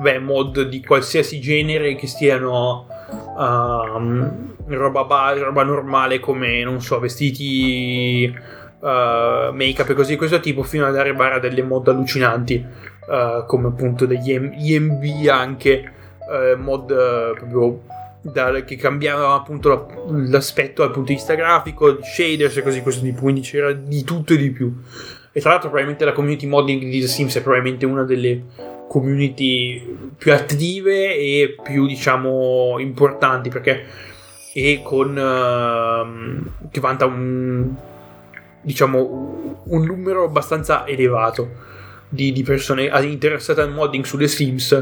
beh, 0.00 0.18
mod 0.18 0.62
di 0.68 0.82
qualsiasi 0.84 1.40
genere 1.40 1.94
che 1.94 2.06
stiano 2.06 2.86
um, 3.36 4.54
roba, 4.66 5.04
ba- 5.04 5.32
roba 5.32 5.62
normale 5.62 6.20
come 6.20 6.62
non 6.62 6.80
so 6.80 6.98
vestiti 6.98 8.32
uh, 8.80 9.52
make 9.52 9.76
up 9.78 9.88
e 9.90 9.94
così 9.94 10.12
di 10.12 10.16
questo 10.16 10.40
tipo 10.40 10.62
fino 10.62 10.86
ad 10.86 10.96
arrivare 10.96 11.36
a 11.36 11.38
delle 11.38 11.62
mod 11.62 11.88
allucinanti 11.88 12.64
uh, 13.06 13.44
come 13.46 13.68
appunto 13.68 14.06
degli 14.06 14.32
EMB 14.32 15.28
anche 15.28 15.92
uh, 16.18 16.58
mod 16.58 16.86
proprio 17.34 17.82
da, 18.22 18.52
che 18.64 18.76
cambiavano 18.76 19.34
appunto 19.34 20.04
l'aspetto 20.28 20.82
dal 20.82 20.92
punto 20.92 21.08
di 21.08 21.14
vista 21.14 21.34
grafico 21.34 22.02
shaders 22.02 22.58
e 22.58 22.62
così 22.62 22.82
questo 22.82 23.02
tipo 23.02 23.22
quindi 23.22 23.40
c'era 23.40 23.72
di 23.72 24.04
tutto 24.04 24.34
e 24.34 24.36
di 24.36 24.50
più 24.50 24.72
e 25.32 25.40
tra 25.40 25.50
l'altro 25.50 25.68
probabilmente 25.68 26.04
la 26.04 26.12
community 26.12 26.46
modding 26.46 26.82
di 26.82 27.00
The 27.00 27.06
Sims 27.06 27.36
è 27.36 27.42
probabilmente 27.42 27.86
una 27.86 28.04
delle 28.04 28.42
community 28.88 30.12
più 30.18 30.32
attive 30.32 31.16
e 31.16 31.54
più 31.62 31.86
diciamo 31.86 32.76
importanti 32.78 33.48
perché 33.48 33.84
e 34.52 34.80
con 34.82 35.16
uh, 35.16 36.68
che 36.70 36.80
vanta 36.80 37.06
un 37.06 37.72
diciamo 38.62 39.62
un 39.64 39.84
numero 39.84 40.24
abbastanza 40.24 40.86
elevato 40.86 41.68
di, 42.08 42.32
di 42.32 42.42
persone 42.42 42.90
interessate 43.02 43.60
al 43.60 43.72
modding 43.72 44.04
sulle 44.04 44.28
Sims 44.28 44.72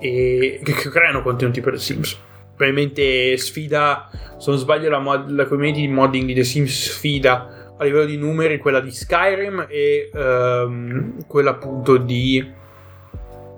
e 0.00 0.60
che, 0.62 0.72
che 0.72 0.88
creano 0.88 1.22
contenuti 1.22 1.60
per 1.60 1.74
The 1.74 1.78
Sims. 1.78 2.18
Probabilmente 2.56 3.36
sfida 3.36 4.08
se 4.38 4.50
non 4.50 4.58
sbaglio 4.58 4.88
la, 4.88 4.98
mod, 4.98 5.30
la 5.30 5.46
community 5.46 5.82
di 5.82 5.88
modding 5.88 6.26
di 6.26 6.34
The 6.34 6.44
Sims 6.44 6.90
sfida 6.90 7.63
a 7.76 7.84
livello 7.84 8.04
di 8.04 8.16
numeri 8.16 8.58
quella 8.58 8.80
di 8.80 8.90
Skyrim 8.90 9.66
e 9.68 10.10
um, 10.12 11.26
quella 11.26 11.50
appunto 11.50 11.96
di 11.96 12.62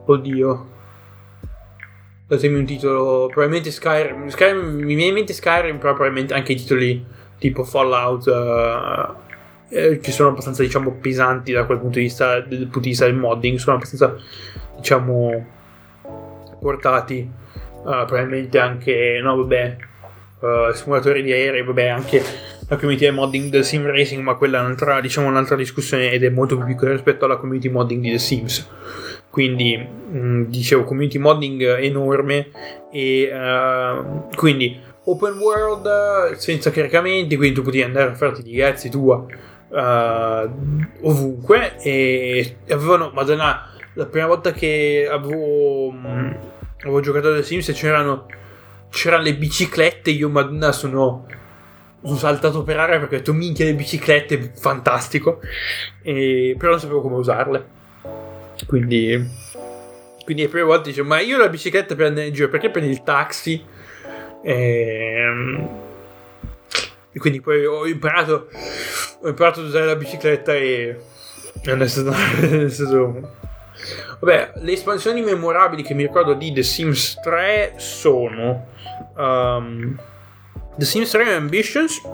Oddio. 0.06 0.74
Datemi 2.26 2.58
un 2.58 2.64
titolo. 2.64 3.26
Probabilmente 3.26 3.70
Skyrim. 3.70 4.28
Skyrim 4.28 4.58
mi 4.58 4.94
viene 4.94 5.08
in 5.08 5.14
mente 5.14 5.32
Skyrim, 5.32 5.78
però 5.78 5.94
probabilmente 5.94 6.34
anche 6.34 6.52
i 6.52 6.56
titoli 6.56 7.04
tipo 7.38 7.64
Fallout. 7.64 8.26
Uh, 8.26 9.24
eh, 9.68 9.98
che 9.98 10.12
sono 10.12 10.30
abbastanza, 10.30 10.62
diciamo, 10.62 10.92
pesanti 10.92 11.52
da 11.52 11.64
quel 11.64 11.78
punto 11.78 11.98
di 11.98 12.04
vista, 12.04 12.40
dal 12.40 12.58
punto 12.58 12.80
di 12.80 12.88
vista 12.88 13.04
del 13.04 13.16
modding. 13.16 13.58
Sono 13.58 13.76
abbastanza, 13.76 14.16
diciamo, 14.76 15.46
portati. 16.60 17.28
Uh, 17.82 18.04
probabilmente 18.04 18.58
anche, 18.58 19.20
no, 19.22 19.36
vabbè, 19.36 19.76
uh, 20.40 20.72
simulatori 20.72 21.22
di 21.22 21.32
aerei, 21.32 21.62
vabbè, 21.62 21.86
anche 21.86 22.22
la 22.68 22.76
community 22.76 23.08
modding 23.10 23.50
del 23.50 23.64
sim 23.64 23.86
racing, 23.86 24.22
ma 24.22 24.34
quella 24.34 24.58
è 24.58 24.60
un'altra, 24.62 25.00
diciamo, 25.00 25.28
un'altra 25.28 25.56
discussione 25.56 26.10
ed 26.10 26.24
è 26.24 26.30
molto 26.30 26.56
più 26.56 26.66
piccola 26.66 26.92
rispetto 26.92 27.24
alla 27.24 27.36
community 27.36 27.68
modding 27.68 28.02
di 28.02 28.10
The 28.10 28.18
Sims. 28.18 28.68
Quindi 29.30 29.76
mh, 29.76 30.18
mm, 30.18 30.42
dicevo 30.44 30.84
community 30.84 31.18
modding 31.18 31.62
enorme 31.78 32.50
e 32.90 33.30
uh, 33.30 34.34
quindi 34.34 34.80
open 35.04 35.38
world 35.38 36.34
senza 36.36 36.70
caricamenti 36.70 37.36
quindi 37.36 37.54
tu 37.54 37.62
potevi 37.62 37.82
andare 37.82 38.10
a 38.10 38.14
farti 38.14 38.42
di 38.42 38.56
cazzi 38.56 38.88
tua 38.88 39.24
uh, 39.68 40.50
ovunque 41.02 41.76
e 41.80 42.56
avevano 42.68 43.10
madonna 43.14 43.70
la 43.94 44.06
prima 44.06 44.26
volta 44.26 44.52
che 44.52 45.08
avevo, 45.10 45.90
mh, 45.90 46.08
mm, 46.08 46.32
avevo 46.80 47.00
giocato 47.00 47.34
The 47.34 47.42
Sims 47.42 47.70
c'erano 47.72 48.26
c'erano 48.90 49.22
le 49.22 49.36
biciclette 49.36 50.10
io 50.10 50.28
madonna 50.28 50.72
sono 50.72 51.26
sono 52.02 52.16
saltato 52.16 52.62
per 52.62 52.78
aria 52.78 52.98
perché 52.98 53.16
ho 53.16 53.18
detto 53.18 53.32
minchia 53.32 53.64
le 53.64 53.74
biciclette 53.74 54.52
fantastico 54.54 55.40
e, 56.02 56.54
però 56.58 56.72
non 56.72 56.80
sapevo 56.80 57.00
come 57.00 57.16
usarle 57.16 57.74
quindi, 58.64 59.30
quindi 60.24 60.42
le 60.42 60.48
prime 60.48 60.64
volte 60.64 60.88
dicevo, 60.88 61.08
ma 61.08 61.20
io 61.20 61.36
la 61.36 61.48
bicicletta 61.48 61.94
per 61.94 62.06
andare 62.06 62.28
in 62.28 62.32
giro, 62.32 62.48
perché 62.48 62.70
prendi 62.70 62.90
il 62.90 63.02
taxi? 63.02 63.62
E, 64.42 64.52
ehm, 64.52 65.68
e 67.12 67.18
quindi 67.18 67.40
poi 67.40 67.64
ho 67.66 67.86
imparato, 67.86 68.48
ho 69.20 69.28
imparato 69.28 69.60
ad 69.60 69.66
usare 69.66 69.84
la 69.84 69.96
bicicletta 69.96 70.54
e 70.54 70.98
non 71.64 71.82
è 71.82 71.88
stato, 71.88 72.12
è 72.64 72.68
stato... 72.70 73.34
Vabbè, 74.20 74.52
le 74.56 74.72
espansioni 74.72 75.20
memorabili 75.20 75.82
che 75.82 75.92
mi 75.92 76.02
ricordo 76.02 76.32
di 76.32 76.50
The 76.50 76.62
Sims 76.62 77.20
3 77.22 77.74
sono 77.76 78.68
um, 79.14 79.98
The 80.78 80.84
Sims 80.84 81.10
3 81.10 81.32
Ambitions, 81.32 82.02
uh, 82.04 82.10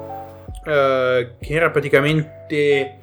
che 0.64 1.48
era 1.48 1.70
praticamente 1.70 2.98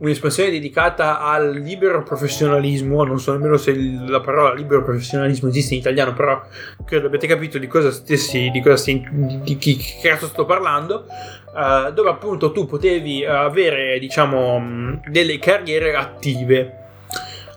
un'espansione 0.00 0.50
dedicata 0.50 1.20
al 1.20 1.54
libero 1.54 2.02
professionalismo. 2.02 3.02
Non 3.04 3.18
so 3.18 3.32
nemmeno 3.32 3.56
se 3.56 3.74
la 3.74 4.20
parola 4.20 4.52
libero 4.52 4.82
professionalismo 4.82 5.48
esiste 5.48 5.72
in 5.72 5.80
italiano, 5.80 6.12
però 6.12 6.42
credo 6.84 7.06
abbiate 7.06 7.26
capito 7.26 7.56
di 7.56 7.66
cosa 7.66 7.90
stessi, 7.90 8.50
di 8.50 8.60
cosa 8.60 8.76
stia, 8.76 9.00
di, 9.10 9.56
chi 9.56 9.78
cazzo 10.02 10.26
sto 10.26 10.44
parlando. 10.44 11.06
Uh, 11.52 11.90
dove 11.92 12.10
appunto 12.10 12.52
tu 12.52 12.66
potevi 12.66 13.24
avere, 13.24 13.98
diciamo, 13.98 15.00
delle 15.08 15.38
carriere 15.38 15.94
attive. 15.94 16.76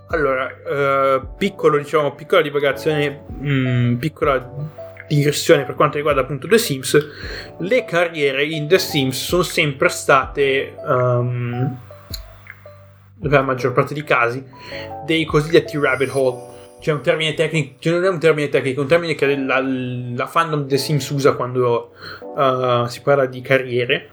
Allora, 0.08 0.45
uh, 0.45 1.36
piccolo, 1.38 1.77
diciamo, 1.77 2.15
piccola 2.15 2.41
divagazione, 2.41 3.23
mh, 3.27 3.49
mm, 3.49 3.95
piccola 3.95 4.82
digressione 5.15 5.63
per 5.63 5.76
quanto 5.76 5.97
riguarda 5.97 6.21
appunto 6.21 6.47
The 6.47 6.58
Sims, 6.58 7.08
le 7.60 7.86
carriere 7.86 8.43
in 8.45 8.67
The 8.67 8.80
Sims 8.80 9.23
sono 9.23 9.43
sempre 9.43 9.89
state 9.89 10.76
um, 10.86 11.80
per 13.21 13.32
la 13.32 13.41
maggior 13.41 13.71
parte 13.71 13.93
dei 13.93 14.04
casi, 14.04 14.43
dei 15.06 15.26
cosiddetti 15.26 15.78
rabbit 15.78 16.10
hole. 16.12 16.52
C'è 16.80 16.91
un 16.91 17.02
termine 17.02 17.34
tecnico, 17.34 17.76
cioè 17.80 17.93
non 17.93 18.04
è 18.04 18.10
un 18.10 18.19
termine 18.19 18.49
tecnico, 18.49 18.80
è 18.80 18.84
un 18.84 18.89
termine 18.89 19.15
che 19.15 19.38
la, 19.38 19.62
la 19.62 20.28
fandom 20.28 20.67
The 20.67 20.78
Sims 20.78 21.10
usa 21.10 21.32
quando 21.34 21.93
uh, 22.36 22.86
si 22.88 23.02
parla 23.02 23.26
di 23.26 23.39
carriere. 23.41 24.10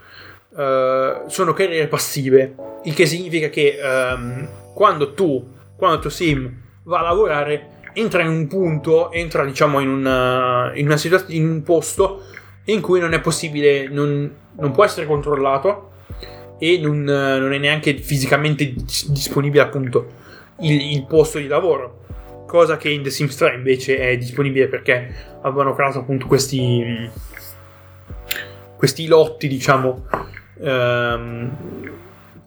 Uh, 0.51 1.29
sono 1.29 1.53
carriere 1.53 1.87
passive, 1.89 2.55
il 2.85 2.95
che 2.95 3.07
significa 3.07 3.49
che 3.49 3.79
um, 3.83 4.49
quando 4.75 5.15
tu, 5.15 5.53
quando 5.77 5.99
tuo 6.01 6.11
sim 6.11 6.53
va 6.85 7.01
a 7.01 7.03
lavorare, 7.03 7.80
entra 7.93 8.23
in 8.23 8.29
un 8.29 8.47
punto, 8.47 9.11
entra 9.13 9.45
diciamo 9.45 9.81
in, 9.81 9.89
una, 9.89 10.73
in, 10.75 10.87
una 10.87 10.97
situazione, 10.97 11.35
in 11.35 11.49
un 11.49 11.63
posto 11.63 12.23
in 12.65 12.81
cui 12.81 13.01
non 13.01 13.13
è 13.13 13.21
possibile, 13.21 13.89
non, 13.89 14.31
non 14.59 14.71
può 14.73 14.85
essere 14.85 15.07
controllato 15.07 15.91
e 16.59 16.79
non, 16.79 17.03
non 17.03 17.53
è 17.53 17.59
neanche 17.59 17.97
fisicamente 17.97 18.75
disponibile 19.09 19.63
appunto 19.63 20.07
il, 20.61 20.93
il, 20.93 21.05
posto 21.07 21.39
di 21.39 21.47
lavoro. 21.47 21.99
Cosa 22.47 22.77
che 22.77 22.91
in 22.91 23.03
The 23.03 23.11
Sims 23.11 23.37
3 23.37 23.55
invece 23.55 23.99
è 23.99 24.17
disponibile 24.17 24.67
perché 24.67 25.15
avevano 25.43 25.75
creato 25.75 26.01
appunto 26.01 26.27
questi, 26.27 27.09
questi 28.77 29.07
lotti, 29.07 29.49
diciamo, 29.49 30.07
um, 30.59 31.51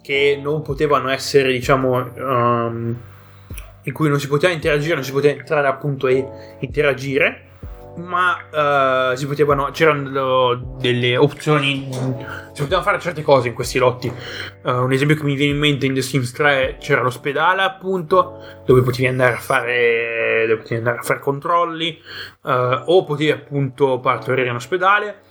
che 0.01 0.39
non 0.41 0.61
potevano 0.61 1.09
essere, 1.09 1.51
diciamo, 1.51 2.11
um, 2.17 2.97
in 3.83 3.93
cui 3.93 4.09
non 4.09 4.19
si 4.19 4.27
poteva 4.27 4.53
interagire, 4.53 4.95
non 4.95 5.03
si 5.03 5.11
poteva 5.11 5.39
entrare 5.39 5.67
appunto 5.67 6.07
e 6.07 6.25
interagire 6.59 7.51
ma 7.95 9.11
uh, 9.11 9.15
si 9.15 9.27
potevano 9.27 9.69
c'erano 9.71 10.77
delle 10.79 11.15
opzioni 11.15 11.87
si 11.91 12.61
potevano 12.61 12.81
fare 12.81 12.99
certe 12.99 13.21
cose 13.21 13.49
in 13.49 13.53
questi 13.53 13.77
lotti. 13.77 14.11
Uh, 14.63 14.71
un 14.71 14.91
esempio 14.91 15.15
che 15.15 15.23
mi 15.23 15.35
viene 15.35 15.53
in 15.53 15.59
mente 15.59 15.85
in 15.85 15.93
The 15.93 16.01
Sims 16.01 16.31
3 16.31 16.77
c'era 16.79 17.01
l'ospedale 17.01 17.61
appunto 17.61 18.61
dove 18.65 18.81
potevi 18.81 19.07
andare 19.07 19.33
a 19.33 19.39
fare 19.39 20.45
dove 20.47 20.61
potevi 20.61 20.75
andare 20.75 20.97
a 20.99 21.03
fare 21.03 21.19
controlli 21.19 22.01
uh, 22.41 22.51
o 22.85 23.03
potevi 23.03 23.31
appunto 23.31 23.99
partorire 23.99 24.49
in 24.49 24.55
ospedale. 24.55 25.21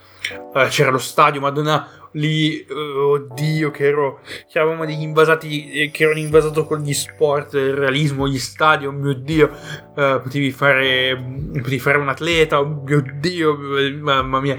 C'era 0.69 0.91
lo 0.91 0.99
stadio 0.99 1.41
madonna 1.41 2.02
lì, 2.13 2.65
uh, 2.69 2.75
oddio, 2.75 3.71
che 3.71 3.87
ero. 3.87 4.21
Che 4.51 4.59
avevamo 4.59 4.85
degli 4.85 5.03
invasati. 5.03 5.71
Eh, 5.71 5.91
che 5.91 6.05
erano 6.05 6.19
invasato 6.19 6.65
con 6.65 6.81
gli 6.81 6.93
sport, 6.93 7.55
il 7.55 7.75
realismo, 7.75 8.29
gli 8.29 8.39
stadi, 8.39 8.87
oh 8.87 8.93
mio 8.93 9.15
dio. 9.15 9.51
Uh, 9.95 10.21
potevi 10.23 10.51
fare. 10.51 11.17
Potevi 11.53 11.79
fare 11.79 11.99
un 11.99 12.09
atleta, 12.09 12.61
oh 12.61 12.83
mio 12.85 13.03
dio, 13.21 13.57
mamma 14.01 14.41
mia, 14.41 14.57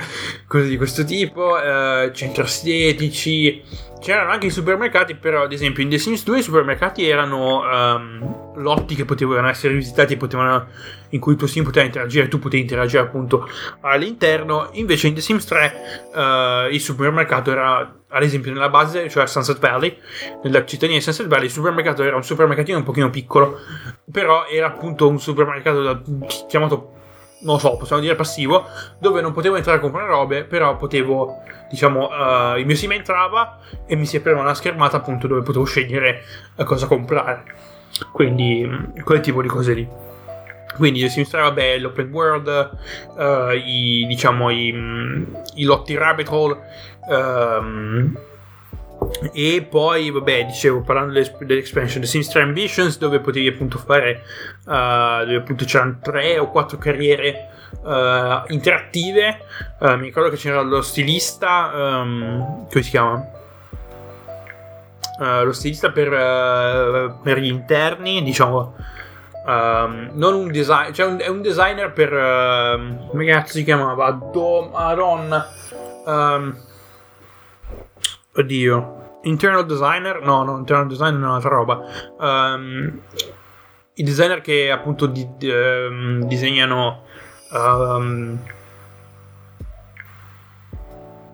cose 0.47 0.67
di 0.67 0.77
questo 0.77 1.03
tipo. 1.03 1.55
Uh, 1.55 2.11
centri 2.11 2.43
estetici. 2.43 3.91
C'erano 4.03 4.31
anche 4.31 4.47
i 4.47 4.49
supermercati, 4.49 5.15
però 5.15 5.43
ad 5.43 5.53
esempio 5.53 5.81
in 5.81 5.89
The 5.89 5.97
Sims 5.97 6.25
2 6.25 6.39
i 6.39 6.41
supermercati 6.43 7.07
erano 7.07 7.61
um, 7.61 8.51
lotti 8.57 8.95
che 8.95 9.05
potevano 9.05 9.47
essere 9.47 9.73
visitati 9.73 10.17
potevano, 10.17 10.67
in 11.09 11.21
cui 11.21 11.31
il 11.31 11.37
tuo 11.37 11.47
sim 11.47 11.63
poteva 11.63 11.85
interagire, 11.85 12.27
tu 12.27 12.37
potevi 12.37 12.63
interagire 12.63 13.01
appunto 13.01 13.47
all'interno. 13.79 14.67
Invece 14.73 15.07
in 15.07 15.13
The 15.13 15.21
Sims 15.21 15.45
3 15.45 15.73
uh, 16.13 16.73
il 16.73 16.81
supermercato 16.81 17.49
era, 17.49 17.95
ad 18.09 18.23
esempio 18.23 18.51
nella 18.51 18.67
base, 18.67 19.09
cioè 19.09 19.23
a 19.23 19.27
Sunset 19.27 19.59
Valley, 19.59 19.97
nella 20.43 20.65
cittadina 20.65 20.97
di 20.97 21.03
Sunset 21.03 21.27
Valley, 21.27 21.45
il 21.45 21.51
supermercato 21.51 22.03
era 22.03 22.17
un 22.17 22.23
supermercatino 22.23 22.77
un 22.77 22.83
pochino 22.83 23.09
piccolo, 23.09 23.57
però 24.11 24.47
era 24.47 24.67
appunto 24.67 25.07
un 25.07 25.17
supermercato 25.17 25.81
da, 25.81 26.01
chiamato 26.49 27.02
non 27.43 27.59
so, 27.59 27.77
possiamo 27.77 28.01
dire 28.01 28.15
passivo, 28.15 28.65
dove 28.97 29.21
non 29.21 29.31
potevo 29.31 29.55
entrare 29.55 29.77
a 29.77 29.81
comprare 29.81 30.07
robe, 30.07 30.43
però 30.43 30.75
potevo, 30.75 31.41
diciamo, 31.69 32.09
uh, 32.09 32.57
il 32.57 32.65
mio 32.65 32.75
sim 32.75 32.91
entrava 32.91 33.59
e 33.85 33.95
mi 33.95 34.05
si 34.05 34.17
apriva 34.17 34.39
una 34.39 34.53
schermata 34.53 34.97
appunto 34.97 35.27
dove 35.27 35.41
potevo 35.41 35.65
scegliere 35.65 36.23
cosa 36.65 36.87
comprare. 36.87 37.43
Quindi, 38.11 38.65
mm, 38.65 39.01
quel 39.03 39.19
tipo 39.19 39.41
di 39.41 39.47
cose 39.47 39.73
lì. 39.73 39.87
Quindi 40.75 41.07
Sims 41.07 41.29
3, 41.29 41.41
vabbè, 41.41 41.77
l'open 41.77 42.09
world, 42.11 42.77
uh, 43.15 43.51
i, 43.53 44.05
diciamo, 44.07 44.49
i, 44.49 44.71
mm, 44.73 45.35
i 45.55 45.63
lotti 45.63 45.95
rabbit 45.95 46.27
hole, 46.29 46.59
um, 47.07 48.17
e 49.31 49.65
poi, 49.69 50.09
vabbè, 50.09 50.45
dicevo, 50.45 50.81
parlando 50.81 51.13
dell'expansion, 51.39 52.03
The 52.03 52.19
3 52.19 52.41
Ambitions, 52.41 52.97
dove 52.97 53.19
potevi 53.19 53.47
appunto 53.47 53.77
fare, 53.77 54.23
uh, 54.65 55.25
dove 55.25 55.35
appunto 55.37 55.65
c'erano 55.65 55.99
tre 56.01 56.37
o 56.39 56.49
quattro 56.49 56.77
carriere 56.77 57.49
uh, 57.81 58.51
interattive. 58.51 59.39
Uh, 59.79 59.95
mi 59.95 60.05
ricordo 60.05 60.29
che 60.29 60.37
c'era 60.37 60.61
lo 60.61 60.81
stilista, 60.81 61.71
um, 61.73 62.67
come 62.69 62.83
si 62.83 62.89
chiama? 62.89 63.27
lo 65.15 65.53
stilista 65.53 65.91
per, 65.91 66.09
per, 67.21 67.37
gli 67.37 67.45
interni, 67.45 68.23
diciamo, 68.23 68.75
um, 69.45 70.09
non 70.13 70.33
un 70.33 70.51
designer, 70.51 70.91
cioè 70.91 71.05
un, 71.05 71.19
è 71.19 71.27
un 71.27 71.41
designer 71.41 71.93
per, 71.93 72.09
come 73.09 73.25
cazzo 73.25 73.53
si 73.53 73.63
chiamava? 73.63 74.09
Do, 74.09 74.69
Madonna. 74.73 75.47
Um, 76.05 76.57
Oddio. 78.35 79.19
Internal 79.23 79.65
designer? 79.65 80.21
No, 80.21 80.43
no, 80.43 80.57
internal 80.57 80.87
designer 80.87 81.21
è 81.21 81.23
un'altra 81.23 81.49
roba. 81.49 81.85
Um, 82.17 83.01
I 83.93 84.03
designer 84.03 84.41
che 84.41 84.71
appunto 84.71 85.05
di, 85.05 85.27
di, 85.37 85.49
um, 85.49 86.23
disegnano 86.25 87.03
um, 87.51 88.39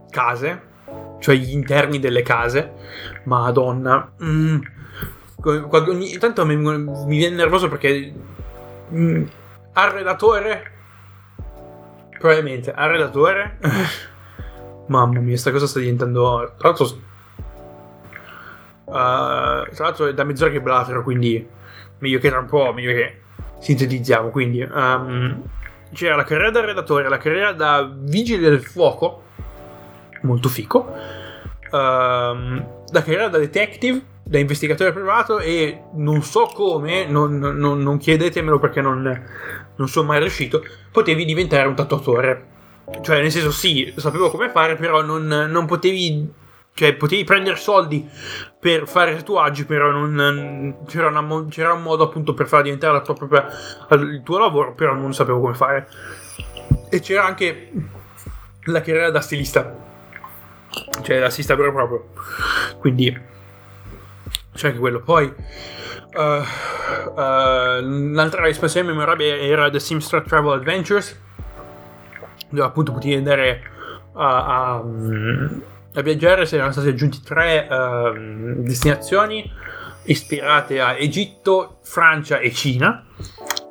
case, 0.09 0.61
cioè 1.19 1.35
gli 1.35 1.51
interni 1.51 1.99
delle 1.99 2.21
case. 2.21 2.73
Madonna. 3.23 4.11
Mm. 4.23 4.61
Ogni 5.41 6.17
tanto 6.17 6.45
mi, 6.45 6.57
mi, 6.57 7.17
viene 7.17 7.37
nervoso 7.37 7.69
perché 7.69 8.13
mm, 8.93 9.23
arredatore 9.71 10.71
probabilmente 12.19 12.73
arredatore 12.73 13.57
Mamma 14.89 15.19
mia, 15.19 15.37
sta 15.37 15.51
cosa 15.51 15.67
sta 15.67 15.79
diventando. 15.79 16.53
Tra 16.57 16.69
l'altro. 16.69 17.07
Uh, 18.85 19.71
tra 19.75 19.85
l'altro 19.85 20.07
è 20.07 20.13
da 20.15 20.23
mezz'ora 20.23 20.49
che 20.49 20.61
blatero, 20.61 21.03
quindi 21.03 21.47
meglio 21.99 22.17
che 22.17 22.29
tra 22.29 22.39
un 22.39 22.47
po', 22.47 22.73
meglio 22.73 22.91
che 22.91 23.21
sintetizziamo. 23.59 24.29
Quindi 24.29 24.61
um, 24.61 25.43
c'era 25.93 26.15
la 26.15 26.23
carriera 26.23 26.49
da 26.51 26.65
redattore, 26.65 27.07
la 27.07 27.17
carriera 27.17 27.51
da 27.51 27.87
vigile 27.95 28.49
del 28.49 28.63
fuoco, 28.63 29.23
molto 30.21 30.49
fico. 30.49 30.91
Um, 31.71 32.67
la 32.91 33.03
carriera 33.03 33.27
da 33.27 33.37
detective, 33.37 34.01
da 34.23 34.39
investigatore 34.39 34.91
privato 34.91 35.37
e 35.37 35.83
non 35.93 36.23
so 36.23 36.49
come, 36.51 37.05
non, 37.05 37.37
non, 37.37 37.79
non 37.79 37.97
chiedetemelo 37.97 38.57
perché 38.57 38.81
non, 38.81 39.01
non 39.75 39.87
sono 39.87 40.07
mai 40.07 40.19
riuscito, 40.19 40.63
potevi 40.91 41.25
diventare 41.25 41.67
un 41.67 41.75
tatuatore 41.75 42.57
cioè, 43.01 43.21
nel 43.21 43.31
senso, 43.31 43.51
sì, 43.51 43.93
sapevo 43.97 44.29
come 44.29 44.49
fare, 44.49 44.75
però 44.75 45.01
non, 45.01 45.25
non 45.25 45.65
potevi. 45.65 46.37
Cioè, 46.71 46.95
potevi 46.95 47.25
prendere 47.25 47.57
soldi 47.57 48.07
per 48.57 48.87
fare 48.87 49.15
tatuaggi, 49.15 49.65
però 49.65 49.91
non, 49.91 50.77
c'era, 50.87 51.07
una, 51.07 51.45
c'era, 51.49 51.73
un 51.73 51.81
modo 51.81 52.05
appunto 52.05 52.33
per 52.33 52.47
far 52.47 52.61
diventare 52.61 52.93
la 52.93 53.01
tua 53.01 53.15
propria, 53.15 53.47
il 53.89 54.21
tuo 54.23 54.37
lavoro, 54.37 54.73
però 54.75 54.93
non 54.93 55.13
sapevo 55.13 55.41
come 55.41 55.55
fare. 55.55 55.89
E 56.89 57.01
c'era 57.01 57.25
anche 57.25 57.71
la 58.63 58.81
carriera 58.81 59.09
da 59.11 59.19
stilista, 59.19 59.75
cioè 61.01 61.19
da 61.19 61.29
stilista 61.29 61.55
vero 61.55 61.73
proprio. 61.73 62.11
Quindi 62.79 63.19
c'è 64.53 64.67
anche 64.67 64.79
quello. 64.79 65.01
Poi 65.01 65.25
uh, 65.25 66.21
uh, 66.21 68.13
l'altra 68.13 68.47
espansione 68.47 68.87
memorabile 68.87 69.41
era 69.41 69.69
The 69.69 69.79
Sims 69.79 70.07
Travel 70.07 70.53
Adventures 70.53 71.27
dove 72.49 72.67
appunto 72.67 72.91
potevi 72.91 73.15
andare 73.15 73.61
a, 74.13 74.45
a, 74.45 74.83
a 75.93 76.01
viaggiare 76.01 76.45
se 76.45 76.55
erano 76.55 76.71
state 76.71 76.89
aggiunti 76.89 77.21
tre 77.21 77.67
uh, 77.69 78.61
destinazioni 78.61 79.51
ispirate 80.03 80.79
a 80.79 80.95
Egitto, 80.97 81.77
Francia 81.83 82.39
e 82.39 82.51
Cina. 82.51 83.05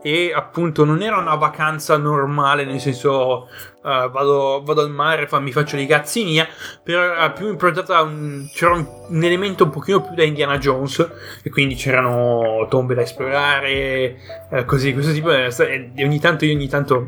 E 0.00 0.32
appunto 0.32 0.84
non 0.84 1.02
era 1.02 1.16
una 1.16 1.34
vacanza 1.34 1.96
normale 1.96 2.64
nel 2.64 2.78
senso 2.78 3.48
uh, 3.82 4.10
vado, 4.10 4.62
vado, 4.64 4.80
al 4.80 4.90
mare 4.90 5.28
mi 5.40 5.50
faccio 5.50 5.74
dei 5.74 5.86
cazzi 5.86 6.22
mia 6.22 6.46
però 6.84 7.02
era 7.02 7.30
più 7.32 7.48
improntata 7.48 8.00
un, 8.02 8.48
c'era 8.54 8.74
un, 8.74 8.86
un, 9.08 9.24
elemento 9.24 9.64
un 9.64 9.70
pochino 9.70 10.00
più 10.00 10.14
da 10.14 10.22
Indiana 10.22 10.58
Jones. 10.58 11.04
E 11.42 11.50
quindi 11.50 11.74
c'erano 11.74 12.66
tombe 12.70 12.94
da 12.94 13.02
esplorare 13.02 14.16
eh, 14.50 14.64
così 14.64 14.92
questo 14.92 15.12
tipo 15.12 15.32
e 15.32 15.92
ogni 16.04 16.20
tanto 16.20 16.44
io 16.44 16.54
ogni 16.54 16.68
tanto 16.68 17.06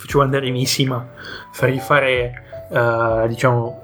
facevo 0.00 0.22
andare 0.22 0.46
in 0.46 0.52
Missima, 0.52 1.06
fargli 1.52 1.78
fare, 1.78 2.66
uh, 2.68 3.26
diciamo, 3.26 3.80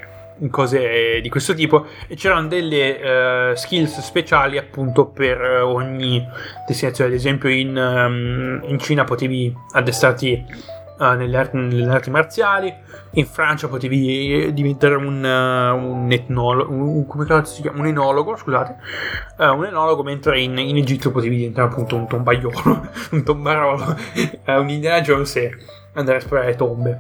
cose 0.50 1.20
di 1.20 1.28
questo 1.28 1.54
tipo. 1.54 1.86
E 2.06 2.14
c'erano 2.14 2.48
delle 2.48 3.52
uh, 3.52 3.54
skills 3.54 4.00
speciali 4.00 4.58
appunto 4.58 5.06
per 5.06 5.40
ogni 5.62 6.24
destinazione. 6.66 7.10
Ad 7.10 7.16
esempio 7.16 7.48
in, 7.48 7.76
um, 7.76 8.60
in 8.68 8.78
Cina 8.78 9.04
potevi 9.04 9.54
addestrarti 9.72 10.44
uh, 10.98 11.04
nelle, 11.12 11.36
arti, 11.36 11.56
nelle, 11.56 11.90
arti, 11.90 12.10
marziali. 12.10 12.74
In 13.12 13.26
Francia 13.26 13.68
potevi 13.68 14.52
diventare 14.52 14.94
un, 14.94 15.24
uh, 15.24 15.76
un 15.76 16.08
etnologo 16.10 16.70
un, 16.70 17.06
come 17.06 17.26
si 17.44 17.62
chiama? 17.62 17.80
un 17.80 17.86
enologo 17.86 18.36
scusate. 18.36 18.76
Un 19.38 19.64
enologo 19.64 20.02
mentre 20.02 20.40
in, 20.40 20.56
in, 20.58 20.76
Egitto 20.76 21.10
potevi 21.10 21.36
diventare 21.36 21.68
appunto 21.68 21.96
un 21.96 22.06
tombaiolo 22.06 22.88
un 23.12 23.22
tombarolo. 23.22 23.96
Un 24.46 24.68
Indiana 24.68 25.00
Jones 25.00 25.34
andare 25.96 26.18
a 26.18 26.20
esplorare 26.20 26.54
tombe. 26.54 26.98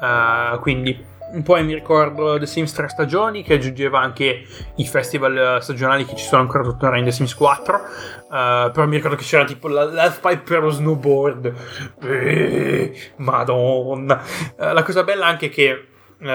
Uh, 0.00 0.58
quindi 0.60 1.08
poi 1.44 1.62
mi 1.64 1.74
ricordo 1.74 2.38
The 2.38 2.46
Sims 2.46 2.72
3 2.72 2.88
stagioni 2.88 3.42
che 3.42 3.54
aggiungeva 3.54 4.00
anche 4.00 4.44
i 4.76 4.86
festival 4.86 5.58
stagionali 5.60 6.04
che 6.04 6.16
ci 6.16 6.24
sono 6.24 6.42
ancora 6.42 6.64
tuttora 6.64 6.98
in 6.98 7.04
The 7.04 7.12
Sims 7.12 7.34
4 7.34 7.74
uh, 7.76 7.80
però 8.28 8.86
mi 8.86 8.96
ricordo 8.96 9.16
che 9.16 9.22
c'era 9.22 9.44
tipo 9.44 9.68
l'Half 9.68 10.20
Pipe 10.20 10.42
per 10.42 10.62
lo 10.62 10.70
snowboard. 10.70 11.54
Eh, 12.02 13.12
madonna. 13.16 14.22
Uh, 14.56 14.72
la 14.72 14.82
cosa 14.82 15.04
bella 15.04 15.26
anche 15.26 15.48
che 15.48 15.86
uh, 16.18 16.26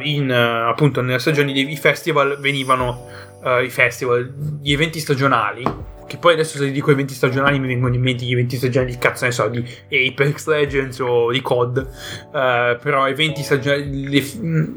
in, 0.00 0.32
appunto 0.32 1.00
nelle 1.00 1.20
stagioni 1.20 1.52
dei 1.52 1.76
festival 1.76 2.38
venivano 2.40 3.28
i 3.62 3.70
festival 3.70 4.34
gli 4.60 4.70
eventi 4.70 5.00
stagionali 5.00 5.64
che 6.10 6.16
poi 6.16 6.32
adesso 6.32 6.58
se 6.58 6.72
dico 6.72 6.90
eventi 6.90 7.14
stagionali 7.14 7.60
mi 7.60 7.68
vengono 7.68 7.94
in 7.94 8.00
mente 8.00 8.24
gli 8.24 8.32
eventi 8.32 8.56
stagionali 8.56 8.90
di 8.90 8.98
cazzo 8.98 9.26
ne 9.26 9.30
so 9.30 9.46
di 9.46 9.64
Apex 10.08 10.48
Legends 10.48 10.98
o 10.98 11.30
di 11.30 11.40
COD. 11.40 11.76
Uh, 11.78 12.82
però 12.82 13.06
eventi 13.06 13.44
stagionali 13.44 14.08
le 14.08 14.20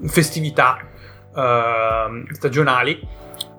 festività 0.10 0.78
uh, 1.34 2.24
stagionali 2.34 3.00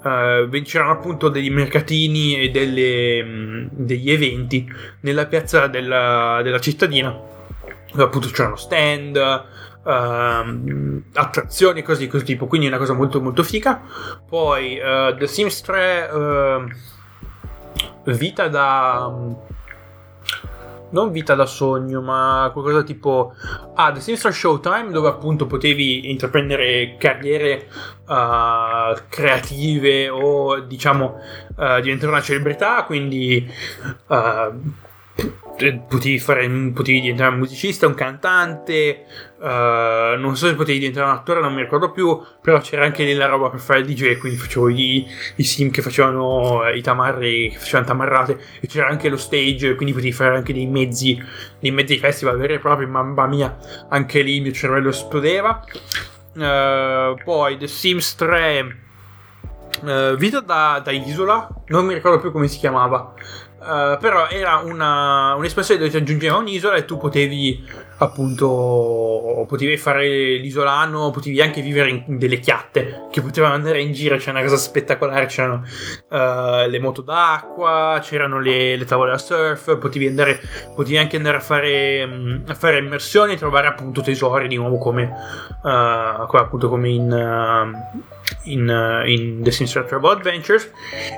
uh, 0.05 0.63
c'erano 0.63 0.93
appunto 0.93 1.29
dei 1.29 1.51
mercatini 1.51 2.43
e 2.43 2.51
delle, 2.51 3.25
mh, 3.25 3.69
degli 3.73 4.13
eventi 4.13 4.73
nella 5.01 5.27
piazza 5.27 5.67
della, 5.67 6.43
della 6.45 6.61
cittadina. 6.61 7.11
Dove 7.91 8.05
appunto 8.05 8.29
c'erano 8.29 8.57
stand 8.57 9.53
Uh, 9.85 11.03
attrazioni 11.13 11.83
così, 11.83 12.07
così 12.07 12.25
tipo 12.25 12.47
quindi 12.47 12.67
una 12.67 12.79
cosa 12.79 12.95
molto 12.95 13.21
molto 13.21 13.43
figa. 13.43 13.83
Poi 14.27 14.79
uh, 14.79 15.15
The 15.15 15.27
Sims 15.27 15.61
3 15.61 16.09
uh, 16.11 16.94
vita 18.05 18.49
da 18.49 19.13
non 20.95 21.11
vita 21.11 21.35
da 21.35 21.45
sogno, 21.45 22.01
ma 22.01 22.49
qualcosa 22.53 22.83
tipo 22.83 23.35
ah, 23.75 23.93
The 23.93 24.01
Sims 24.01 24.27
Showtime, 24.29 24.93
dove 24.93 25.09
appunto 25.09 25.47
potevi 25.47 26.11
intraprendere 26.11 26.97
carriere 26.97 27.69
uh, 28.07 28.97
creative 29.09 30.09
o 30.09 30.61
diciamo 30.61 31.19
uh, 31.57 31.81
diventare 31.81 32.13
una 32.13 32.23
celebrità, 32.23 32.85
quindi 32.85 33.51
uh, 34.07 34.73
potevi, 35.89 36.19
fare, 36.19 36.49
potevi 36.73 37.01
diventare 37.01 37.33
un 37.33 37.39
musicista, 37.39 37.87
un 37.87 37.95
cantante, 37.95 39.05
uh, 39.39 40.19
non 40.19 40.37
so 40.37 40.49
se 40.49 40.55
potevi 40.55 40.79
diventare 40.79 41.07
un 41.07 41.17
attore, 41.17 41.41
non 41.41 41.55
mi 41.55 41.63
ricordo 41.63 41.93
più, 41.93 42.21
però 42.41 42.61
c'era 42.61 42.85
anche 42.85 43.05
lì 43.05 43.15
la 43.15 43.27
roba 43.27 43.51
per 43.51 43.61
fare 43.61 43.81
il 43.81 43.87
DJ, 43.87 44.19
quindi 44.19 44.39
facevo 44.39 44.69
i, 44.69 45.07
i 45.37 45.45
sim 45.45 45.71
che 45.71 45.83
facevano 45.83 46.69
i 46.69 46.83
tamarri, 46.83 47.51
che 47.51 47.59
facevano 47.59 47.87
tamarrate, 47.87 48.39
e 48.61 48.67
c'era 48.67 48.89
anche 48.89 49.09
lo 49.09 49.17
stage, 49.17 49.77
quindi 49.77 49.95
potevi 49.95 50.13
fare 50.13 50.37
anche 50.37 50.53
dei 50.53 50.67
mezzi, 50.67 51.23
dei 51.61 51.71
mezzi 51.71 51.99
festival 51.99 52.37
veri 52.37 52.55
e 52.55 52.59
propri, 52.59 52.87
mamma 52.87 53.27
mia, 53.27 53.57
anche 53.89 54.23
lì 54.23 54.37
il 54.37 54.43
mio 54.43 54.53
cervello 54.53 54.89
esplodeva. 54.89 55.65
Uh, 56.35 57.15
poi 57.23 57.57
The 57.57 57.69
Sims 57.69 58.17
3 58.17 58.79
uh, 59.83 60.17
Vita 60.17 60.41
da, 60.41 60.81
da 60.83 60.91
isola, 60.91 61.49
non 61.67 61.87
mi 61.87 61.95
ricordo 61.95 62.21
più 62.21 62.33
come 62.33 62.49
si 62.49 62.59
chiamava. 62.59 63.15
Uh, 63.65 63.97
però 63.99 64.29
era 64.29 64.57
una, 64.59 65.35
un'espansione 65.37 65.81
dove 65.81 65.91
ti 65.91 65.97
aggiungeva 65.97 66.37
un'isola 66.37 66.77
e 66.77 66.85
tu 66.85 66.99
potevi 66.99 67.67
appunto 67.97 69.47
potevi 69.49 69.79
fare 69.79 70.37
l'isolano, 70.37 71.11
potevi 71.11 71.41
anche 71.41 71.63
vivere 71.63 71.89
in 71.89 72.19
delle 72.19 72.41
chiatte 72.41 73.07
che 73.11 73.23
potevano 73.23 73.55
andare 73.55 73.81
in 73.81 73.93
giro, 73.93 74.17
c'era 74.17 74.33
una 74.33 74.43
cosa 74.43 74.57
spettacolare, 74.57 75.27
c'erano 75.27 75.63
uh, 76.11 76.69
le 76.69 76.79
moto 76.79 77.01
d'acqua, 77.01 77.99
c'erano 78.03 78.39
le, 78.39 78.77
le, 78.77 78.85
tavole 78.85 79.13
da 79.13 79.19
surf, 79.19 79.79
potevi, 79.79 80.09
andare, 80.09 80.41
potevi 80.75 80.99
anche 80.99 81.17
andare 81.17 81.39
a 81.39 81.41
fare, 81.41 82.03
um, 82.05 82.43
a 82.47 82.55
fare 82.55 82.79
immersioni 82.79 83.33
e 83.33 83.37
trovare 83.37 83.67
appunto 83.67 84.03
tesori 84.03 84.47
di 84.49 84.57
nuovo 84.57 84.77
come, 84.77 85.05
uh, 85.63 85.69
appunto 85.69 86.69
come 86.69 86.89
in... 86.91 88.13
Uh, 88.25 88.51
in, 88.51 88.69
uh, 88.69 89.07
in, 89.07 89.43
The 89.43 89.51
Sims 89.51 89.73
Travel 89.73 90.11
Adventures. 90.11 90.71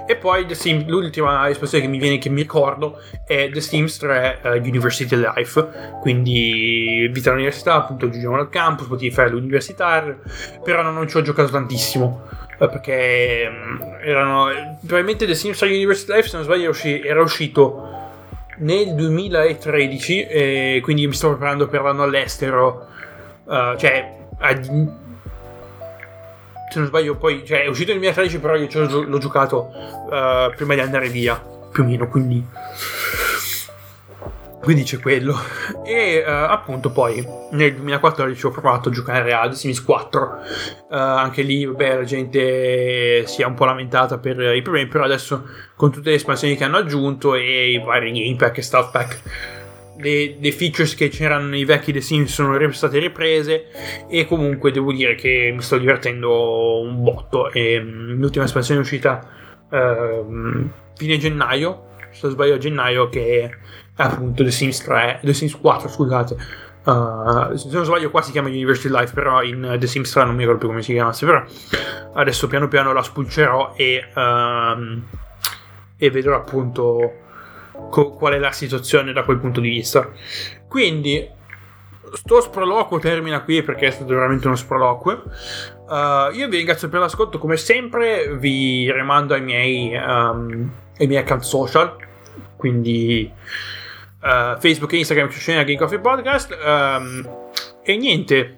E 0.06 0.16
poi 0.16 0.46
Sims, 0.54 0.86
l'ultima 0.86 1.48
espressione 1.48 1.84
che 1.84 1.90
mi 1.90 1.98
viene 1.98 2.18
che 2.18 2.28
mi 2.28 2.42
ricordo 2.42 3.00
è 3.24 3.48
The 3.52 3.60
Sims 3.60 3.98
3 3.98 4.40
uh, 4.42 4.48
University 4.56 5.16
Life. 5.16 5.68
Quindi 6.00 7.08
vita 7.12 7.30
all'università 7.30 7.74
appunto 7.74 8.08
giungevano 8.08 8.42
al 8.42 8.48
campus 8.48 8.86
potevi 8.86 9.10
fare 9.10 9.30
l'università 9.30 10.04
però 10.62 10.82
non 10.82 11.08
ci 11.08 11.16
ho 11.16 11.22
giocato 11.22 11.50
tantissimo. 11.50 12.28
Uh, 12.58 12.68
perché 12.68 13.48
um, 13.50 13.98
erano 14.02 14.78
probabilmente 14.80 15.26
The 15.26 15.34
Sims 15.34 15.58
3 15.58 15.68
University 15.68 16.12
Life 16.12 16.28
se 16.28 16.36
non 16.36 16.44
sbaglio 16.44 16.72
era 17.04 17.20
uscito 17.20 17.94
nel 18.58 18.94
2013 18.94 20.26
e 20.26 20.80
quindi 20.82 21.06
mi 21.06 21.12
sto 21.12 21.28
preparando 21.28 21.68
per 21.68 21.82
l'anno 21.82 22.02
all'estero. 22.02 22.88
Cioè 23.48 24.14
se 26.76 26.78
non 26.80 26.88
sbaglio 26.88 27.16
poi, 27.16 27.42
cioè 27.44 27.62
è 27.62 27.68
uscito 27.68 27.92
nel 27.92 28.00
2013 28.00 28.38
però 28.38 28.54
io 28.54 29.06
l'ho 29.06 29.18
giocato 29.18 29.70
uh, 30.10 30.54
prima 30.54 30.74
di 30.74 30.80
andare 30.80 31.08
via, 31.08 31.42
più 31.72 31.82
o 31.82 31.86
meno, 31.86 32.08
quindi... 32.08 32.44
Quindi 34.60 34.82
c'è 34.82 34.98
quello. 34.98 35.38
E 35.84 36.24
uh, 36.26 36.28
appunto 36.28 36.90
poi 36.90 37.24
nel 37.52 37.74
2014 37.74 38.46
ho 38.46 38.50
provato 38.50 38.88
a 38.88 38.92
giocare 38.92 39.32
a 39.32 39.48
The 39.48 39.54
Sims 39.54 39.80
4. 39.80 40.38
Uh, 40.88 40.92
eh, 40.92 40.98
anche 40.98 41.42
lì, 41.42 41.64
vabbè, 41.64 41.96
la 41.98 42.04
gente 42.04 43.26
si 43.28 43.42
è 43.42 43.44
un 43.44 43.54
po' 43.54 43.64
lamentata 43.64 44.18
per 44.18 44.40
i 44.56 44.62
problemi, 44.62 44.88
però 44.88 45.04
adesso 45.04 45.44
con 45.76 45.92
tutte 45.92 46.10
le 46.10 46.16
espansioni 46.16 46.56
che 46.56 46.64
hanno 46.64 46.78
aggiunto 46.78 47.36
e 47.36 47.70
i 47.70 47.78
vari 47.78 48.10
game 48.10 48.34
pack 48.34 48.58
e 48.58 48.62
stuff 48.62 48.90
pack 48.90 49.55
le, 49.98 50.36
le, 50.38 50.52
features 50.52 50.94
che 50.94 51.08
c'erano 51.08 51.46
nei 51.46 51.64
vecchi 51.64 51.92
The 51.92 52.00
Sims 52.00 52.32
sono 52.32 52.72
state 52.72 52.98
riprese 52.98 53.66
e 54.08 54.26
comunque 54.26 54.70
devo 54.70 54.92
dire 54.92 55.14
che 55.14 55.52
mi 55.54 55.62
sto 55.62 55.78
divertendo 55.78 56.80
un 56.80 57.02
botto. 57.02 57.50
E 57.50 57.80
mm, 57.80 58.20
l'ultima 58.20 58.44
espansione 58.44 58.80
è 58.80 58.82
uscita 58.82 59.26
uh, 59.70 60.68
fine 60.94 61.18
gennaio 61.18 61.86
se 62.10 62.20
non 62.22 62.32
sbaglio 62.32 62.54
a 62.54 62.58
gennaio 62.58 63.08
che 63.08 63.42
è 63.42 64.02
appunto 64.02 64.42
The 64.42 64.50
Sims 64.50 64.82
3 64.82 65.20
The 65.22 65.34
Sims 65.34 65.56
4 65.56 65.88
scusate. 65.88 66.36
Uh, 66.84 67.54
se 67.56 67.68
non 67.72 67.84
sbaglio 67.84 68.10
qua 68.10 68.22
si 68.22 68.30
chiama 68.30 68.48
University 68.48 68.88
Life 68.88 69.12
però 69.12 69.42
in 69.42 69.76
The 69.78 69.86
Sims 69.86 70.10
3 70.12 70.24
non 70.24 70.34
mi 70.34 70.40
ricordo 70.40 70.60
più 70.60 70.68
come 70.68 70.82
si 70.82 70.92
chiamasse 70.92 71.26
però 71.26 71.42
adesso 72.14 72.46
piano 72.46 72.68
piano 72.68 72.92
la 72.92 73.02
spulcerò 73.02 73.74
e, 73.76 74.04
uh, 74.14 75.02
e 75.96 76.10
vedrò 76.10 76.36
appunto 76.36 77.24
co- 77.90 78.10
qual 78.10 78.34
è 78.34 78.38
la 78.38 78.52
situazione 78.52 79.12
da 79.12 79.24
quel 79.24 79.38
punto 79.38 79.60
di 79.60 79.68
vista. 79.68 80.10
Quindi, 80.68 81.28
sto 82.12 82.40
sproloquo 82.40 82.98
termina 82.98 83.42
qui 83.42 83.62
perché 83.62 83.86
è 83.86 83.90
stato 83.90 84.14
veramente 84.14 84.46
uno 84.46 84.56
sproloquo. 84.56 85.22
Uh, 85.88 86.34
io 86.34 86.48
vi 86.48 86.56
ringrazio 86.56 86.88
per 86.88 87.00
l'ascolto, 87.00 87.38
come 87.38 87.56
sempre, 87.56 88.36
vi 88.36 88.90
rimando 88.90 89.34
ai 89.34 89.42
miei, 89.42 89.94
um, 89.94 90.70
ai 90.98 91.06
miei 91.06 91.22
account 91.22 91.42
social, 91.42 91.96
quindi 92.56 93.30
uh, 94.20 94.58
Facebook 94.58 94.92
e 94.92 94.98
Instagram, 94.98 95.28
scena 95.30 95.62
Game 95.62 95.78
Coffee 95.78 96.00
Podcast. 96.00 96.56
Um, 96.64 97.28
e 97.82 97.96
niente, 97.96 98.56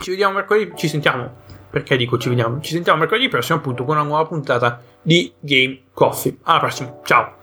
ci 0.00 0.10
vediamo 0.10 0.34
mercoledì, 0.34 0.72
ci 0.76 0.88
sentiamo. 0.88 1.40
Perché 1.70 1.96
dico 1.96 2.18
ci 2.18 2.28
vediamo? 2.28 2.60
Ci 2.60 2.72
sentiamo 2.72 2.98
mercoledì 2.98 3.28
prossimo 3.28 3.58
appunto 3.58 3.84
con 3.84 3.96
una 3.96 4.04
nuova 4.04 4.26
puntata 4.26 4.82
di 5.00 5.32
Game 5.40 5.84
Coffee. 5.94 6.36
Alla 6.42 6.58
prossima, 6.58 6.98
ciao! 7.02 7.41